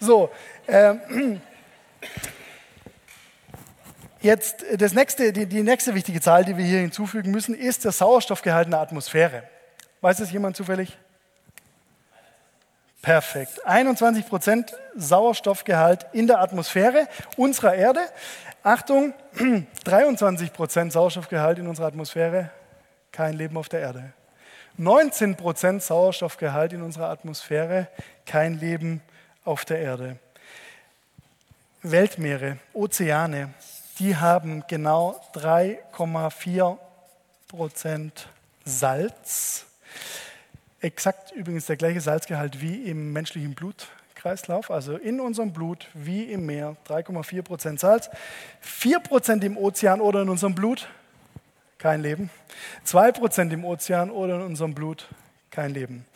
So, 0.00 0.30
ähm, 0.66 1.40
Jetzt 4.20 4.64
das 4.76 4.94
nächste, 4.94 5.32
die, 5.32 5.46
die, 5.46 5.62
nächste 5.62 5.94
wichtige 5.94 6.20
Zahl, 6.20 6.44
die 6.44 6.56
wir 6.56 6.64
hier 6.64 6.80
hinzufügen 6.80 7.30
müssen, 7.30 7.54
ist 7.54 7.84
der 7.84 7.92
Sauerstoffgehalt 7.92 8.66
in 8.66 8.72
der 8.72 8.80
Atmosphäre. 8.80 9.44
Weiß 10.00 10.18
es 10.18 10.32
jemand 10.32 10.56
zufällig? 10.56 10.98
Perfekt. 13.00 13.64
21 13.64 14.26
Prozent 14.26 14.74
Sauerstoffgehalt 14.96 16.06
in 16.12 16.26
der 16.26 16.40
Atmosphäre 16.40 17.06
unserer 17.36 17.74
Erde. 17.74 18.00
Achtung, 18.64 19.14
23 19.84 20.52
Prozent 20.52 20.92
Sauerstoffgehalt 20.92 21.60
in 21.60 21.68
unserer 21.68 21.86
Atmosphäre, 21.86 22.50
kein 23.12 23.34
Leben 23.34 23.56
auf 23.56 23.68
der 23.68 23.80
Erde. 23.80 24.12
19 24.78 25.36
Prozent 25.36 25.82
Sauerstoffgehalt 25.82 26.72
in 26.72 26.82
unserer 26.82 27.08
Atmosphäre, 27.08 27.86
kein 28.26 28.58
Leben 28.58 29.00
auf 29.44 29.64
der 29.64 29.78
Erde. 29.78 30.18
Weltmeere, 31.82 32.58
Ozeane, 32.72 33.54
die 33.98 34.16
haben 34.16 34.64
genau 34.68 35.20
3,4 35.34 36.78
Prozent 37.48 38.28
Salz. 38.64 39.66
Exakt 40.80 41.32
übrigens 41.32 41.66
der 41.66 41.76
gleiche 41.76 42.00
Salzgehalt 42.00 42.60
wie 42.60 42.84
im 42.84 43.12
menschlichen 43.12 43.54
Blut, 43.54 43.88
Kreislauf, 44.14 44.70
also 44.70 44.96
in 44.96 45.20
unserem 45.20 45.52
Blut 45.52 45.88
wie 45.94 46.24
im 46.24 46.46
Meer, 46.46 46.76
3,4 46.86 47.42
Prozent 47.42 47.80
Salz, 47.80 48.10
4 48.60 49.00
Prozent 49.00 49.42
im 49.42 49.56
Ozean 49.56 50.00
oder 50.00 50.22
in 50.22 50.28
unserem 50.28 50.54
Blut, 50.54 50.88
kein 51.78 52.00
Leben, 52.00 52.30
2 52.84 53.12
Prozent 53.12 53.52
im 53.52 53.64
Ozean 53.64 54.10
oder 54.10 54.36
in 54.36 54.42
unserem 54.42 54.74
Blut, 54.74 55.08
kein 55.58 55.74
Leben. 55.74 56.06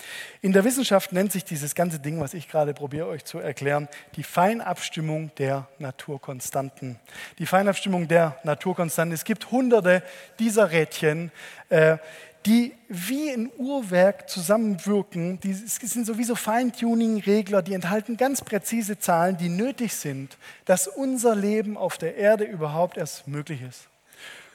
In 0.41 0.53
der 0.53 0.63
Wissenschaft 0.63 1.13
nennt 1.13 1.33
sich 1.33 1.45
dieses 1.45 1.75
ganze 1.75 1.99
Ding, 1.99 2.21
was 2.21 2.33
ich 2.33 2.49
gerade 2.49 2.75
probiere 2.75 3.09
euch 3.09 3.25
zu 3.25 3.41
erklären, 3.41 3.89
die 4.15 4.23
Feinabstimmung 4.23 5.33
der 5.37 5.67
Naturkonstanten. 5.81 7.01
Die 7.41 7.47
Feinabstimmung 7.47 8.07
der 8.07 8.37
Naturkonstanten. 8.45 9.13
Es 9.13 9.25
gibt 9.25 9.51
hunderte 9.51 10.05
dieser 10.39 10.71
Rädchen, 10.71 11.33
äh, 11.71 11.99
die 12.47 12.73
wie 12.89 13.31
ein 13.33 13.51
Uhrwerk 13.57 14.31
zusammenwirken. 14.31 15.41
Die 15.41 15.55
sind 15.55 16.07
sowieso 16.07 16.37
Feintuning-Regler, 16.37 17.63
die 17.63 17.75
enthalten 17.75 18.17
ganz 18.17 18.43
präzise 18.43 19.01
Zahlen, 19.01 19.39
die 19.39 19.49
nötig 19.49 19.97
sind, 19.97 20.39
dass 20.67 20.87
unser 20.87 21.35
Leben 21.35 21.77
auf 21.77 21.99
der 21.99 22.15
Erde 22.15 22.45
überhaupt 22.45 22.97
erst 22.97 23.27
möglich 23.27 23.61
ist. 23.63 23.89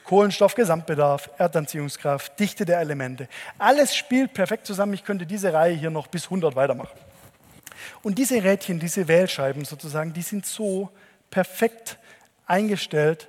Kohlenstoff, 0.07 0.55
Gesamtbedarf, 0.55 1.29
Erdanziehungskraft, 1.37 2.39
Dichte 2.39 2.63
der 2.63 2.79
Elemente. 2.79 3.27
Alles 3.57 3.93
spielt 3.93 4.33
perfekt 4.33 4.65
zusammen. 4.65 4.93
Ich 4.93 5.03
könnte 5.03 5.25
diese 5.25 5.51
Reihe 5.51 5.73
hier 5.73 5.89
noch 5.89 6.07
bis 6.07 6.25
100 6.25 6.55
weitermachen. 6.55 6.97
Und 8.03 8.17
diese 8.17 8.41
Rädchen, 8.41 8.79
diese 8.79 9.09
Wählscheiben 9.09 9.65
sozusagen, 9.65 10.13
die 10.13 10.21
sind 10.21 10.45
so 10.45 10.89
perfekt 11.29 11.97
eingestellt. 12.45 13.27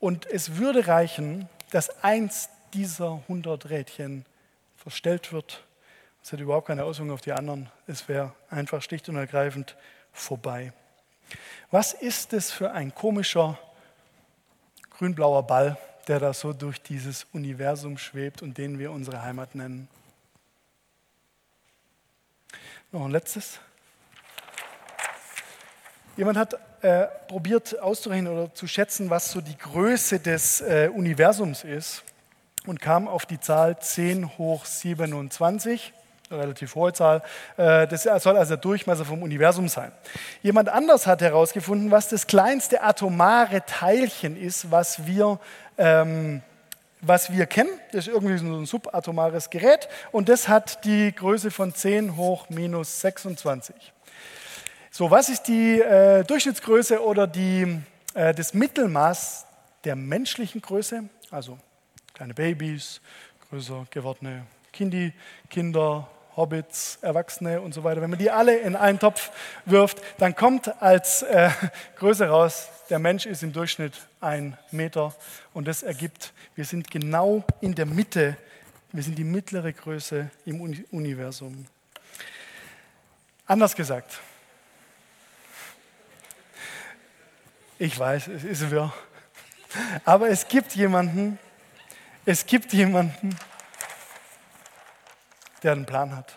Und 0.00 0.26
es 0.26 0.56
würde 0.56 0.88
reichen, 0.88 1.48
dass 1.70 2.02
eins 2.02 2.48
dieser 2.74 3.20
100 3.28 3.70
Rädchen 3.70 4.26
verstellt 4.76 5.32
wird. 5.32 5.62
Es 6.24 6.32
hat 6.32 6.40
überhaupt 6.40 6.66
keine 6.66 6.82
Auswirkung 6.82 7.14
auf 7.14 7.20
die 7.20 7.32
anderen. 7.32 7.70
Es 7.86 8.08
wäre 8.08 8.34
einfach 8.50 8.82
schlicht 8.82 9.08
und 9.08 9.14
ergreifend 9.14 9.76
vorbei. 10.12 10.72
Was 11.70 11.92
ist 11.92 12.32
es 12.32 12.50
für 12.50 12.72
ein 12.72 12.92
komischer 12.92 13.58
grünblauer 14.98 15.44
Ball, 15.44 15.78
der 16.08 16.18
da 16.18 16.32
so 16.32 16.52
durch 16.52 16.82
dieses 16.82 17.26
Universum 17.32 17.98
schwebt 17.98 18.42
und 18.42 18.58
den 18.58 18.78
wir 18.78 18.90
unsere 18.90 19.22
Heimat 19.22 19.54
nennen. 19.54 19.88
Noch 22.90 23.04
ein 23.04 23.10
letztes. 23.10 23.60
Jemand 26.16 26.36
hat 26.36 26.58
äh, 26.82 27.06
probiert 27.28 27.78
auszurechnen 27.78 28.32
oder 28.32 28.52
zu 28.54 28.66
schätzen, 28.66 29.08
was 29.08 29.30
so 29.30 29.40
die 29.40 29.56
Größe 29.56 30.18
des 30.18 30.60
äh, 30.62 30.90
Universums 30.92 31.62
ist 31.62 32.02
und 32.66 32.80
kam 32.80 33.06
auf 33.06 33.24
die 33.24 33.38
Zahl 33.38 33.78
10 33.78 34.36
hoch 34.36 34.64
27 34.64 35.92
relativ 36.30 36.74
hohe 36.74 36.92
Zahl. 36.92 37.22
Äh, 37.56 37.86
das 37.86 38.02
soll 38.02 38.36
also 38.36 38.50
der 38.50 38.56
Durchmesser 38.56 39.04
vom 39.04 39.22
Universum 39.22 39.68
sein. 39.68 39.92
Jemand 40.42 40.68
anders 40.68 41.06
hat 41.06 41.20
herausgefunden, 41.20 41.90
was 41.90 42.08
das 42.08 42.26
kleinste 42.26 42.82
atomare 42.82 43.64
Teilchen 43.66 44.36
ist, 44.36 44.70
was 44.70 45.06
wir, 45.06 45.38
ähm, 45.76 46.42
was 47.00 47.32
wir 47.32 47.46
kennen. 47.46 47.70
Das 47.92 48.06
ist 48.06 48.14
irgendwie 48.14 48.38
so 48.38 48.46
ein 48.46 48.66
subatomares 48.66 49.50
Gerät 49.50 49.88
und 50.12 50.28
das 50.28 50.48
hat 50.48 50.84
die 50.84 51.12
Größe 51.12 51.50
von 51.50 51.74
10 51.74 52.16
hoch 52.16 52.48
minus 52.50 53.00
26. 53.00 53.74
So, 54.90 55.10
was 55.10 55.28
ist 55.28 55.44
die 55.44 55.80
äh, 55.80 56.24
Durchschnittsgröße 56.24 57.02
oder 57.02 57.26
die, 57.26 57.80
äh, 58.14 58.34
das 58.34 58.54
Mittelmaß 58.54 59.46
der 59.84 59.94
menschlichen 59.94 60.60
Größe? 60.60 61.04
Also 61.30 61.58
kleine 62.14 62.34
Babys, 62.34 63.00
größer 63.48 63.86
gewordene 63.90 64.44
Kindi, 64.72 65.12
Kinder, 65.50 66.08
Hobbits, 66.38 66.98
Erwachsene 67.02 67.60
und 67.60 67.74
so 67.74 67.82
weiter, 67.82 68.00
wenn 68.00 68.10
man 68.10 68.18
die 68.18 68.30
alle 68.30 68.56
in 68.56 68.76
einen 68.76 69.00
Topf 69.00 69.30
wirft, 69.64 70.00
dann 70.18 70.36
kommt 70.36 70.80
als 70.80 71.22
äh, 71.22 71.50
Größe 71.96 72.28
raus, 72.28 72.68
der 72.88 73.00
Mensch 73.00 73.26
ist 73.26 73.42
im 73.42 73.52
Durchschnitt 73.52 73.92
ein 74.20 74.56
Meter. 74.70 75.14
Und 75.52 75.66
das 75.66 75.82
ergibt, 75.82 76.32
wir 76.54 76.64
sind 76.64 76.90
genau 76.90 77.44
in 77.60 77.74
der 77.74 77.86
Mitte, 77.86 78.36
wir 78.92 79.02
sind 79.02 79.18
die 79.18 79.24
mittlere 79.24 79.72
Größe 79.72 80.30
im 80.46 80.60
Universum. 80.92 81.66
Anders 83.44 83.74
gesagt, 83.74 84.20
ich 87.80 87.98
weiß, 87.98 88.28
es 88.28 88.44
ist 88.44 88.70
wirr, 88.70 88.92
aber 90.04 90.28
es 90.28 90.46
gibt 90.46 90.76
jemanden, 90.76 91.38
es 92.24 92.46
gibt 92.46 92.72
jemanden, 92.72 93.36
der 95.62 95.72
einen 95.72 95.86
Plan 95.86 96.14
hat. 96.14 96.36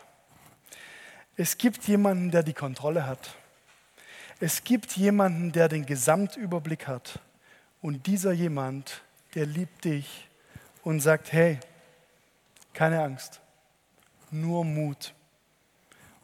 Es 1.37 1.57
gibt 1.57 1.87
jemanden, 1.87 2.31
der 2.31 2.43
die 2.43 2.53
Kontrolle 2.53 3.05
hat. 3.05 3.35
Es 4.39 4.63
gibt 4.63 4.93
jemanden, 4.93 5.51
der 5.51 5.69
den 5.69 5.85
Gesamtüberblick 5.85 6.87
hat. 6.87 7.19
Und 7.81 8.07
dieser 8.07 8.31
jemand, 8.31 9.01
der 9.35 9.45
liebt 9.45 9.85
dich 9.85 10.27
und 10.83 10.99
sagt, 10.99 11.31
hey, 11.31 11.59
keine 12.73 13.01
Angst, 13.01 13.39
nur 14.29 14.65
Mut. 14.65 15.13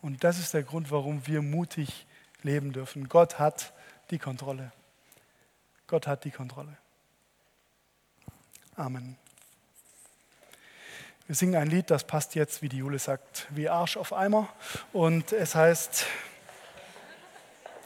Und 0.02 0.24
das 0.24 0.40
ist 0.40 0.54
der 0.54 0.64
Grund, 0.64 0.92
warum 0.92 1.26
wir 1.28 1.42
mutig 1.42 2.06
leben 2.44 2.74
dürfen. 2.74 3.10
Gott 3.10 3.40
hat 3.40 3.74
die 4.12 4.20
Kontrolle. 4.20 4.72
Gott 5.88 6.08
hat 6.08 6.24
die 6.24 6.32
Kontrolle. 6.32 6.78
Amen. 8.76 9.18
Wir 11.28 11.36
singen 11.36 11.56
ein 11.56 11.68
Lied, 11.68 11.92
das 11.92 12.06
passt 12.06 12.36
jetzt, 12.36 12.62
wie 12.62 12.70
die 12.70 12.78
Jule 12.78 12.98
sagt, 13.00 13.48
wie 13.50 13.68
Arsch 13.68 13.98
auf 13.98 14.14
Eimer. 14.14 14.48
Und 14.94 15.34
es 15.34 15.56
heißt, 15.56 16.06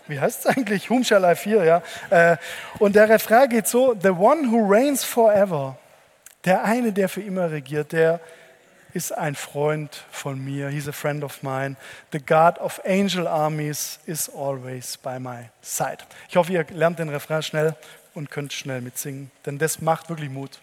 wie 0.07 0.19
heißt 0.19 0.41
es 0.41 0.45
eigentlich? 0.45 0.91
Whom 0.91 1.03
shall 1.03 1.23
I 1.23 1.35
fear? 1.35 1.63
Ja? 1.63 1.81
Äh, 2.11 2.37
und 2.77 2.95
der 2.95 3.09
Refrain 3.09 3.49
geht 3.49 3.67
so: 3.67 3.95
The 3.99 4.09
one 4.09 4.51
who 4.51 4.71
reigns 4.71 5.03
forever. 5.03 5.75
Der 6.45 6.63
eine, 6.63 6.93
der 6.93 7.09
für 7.09 7.21
immer 7.21 7.49
regiert, 7.49 7.93
der 7.93 8.19
ist 8.93 9.11
ein 9.11 9.33
Freund 9.33 10.03
von 10.11 10.39
mir. 10.43 10.69
He's 10.69 10.87
a 10.87 10.91
friend 10.91 11.23
of 11.23 11.41
mine. 11.41 11.77
The 12.11 12.19
God 12.19 12.59
of 12.59 12.79
angel 12.85 13.27
armies 13.27 13.99
is 14.05 14.29
always 14.29 14.97
by 14.97 15.17
my 15.19 15.49
side. 15.63 15.97
Ich 16.29 16.35
hoffe, 16.35 16.53
ihr 16.53 16.65
lernt 16.69 16.99
den 16.99 17.09
Refrain 17.09 17.41
schnell 17.41 17.75
und 18.13 18.29
könnt 18.29 18.53
schnell 18.53 18.81
mitsingen, 18.81 19.31
denn 19.47 19.57
das 19.57 19.81
macht 19.81 20.09
wirklich 20.09 20.29
Mut. 20.29 20.59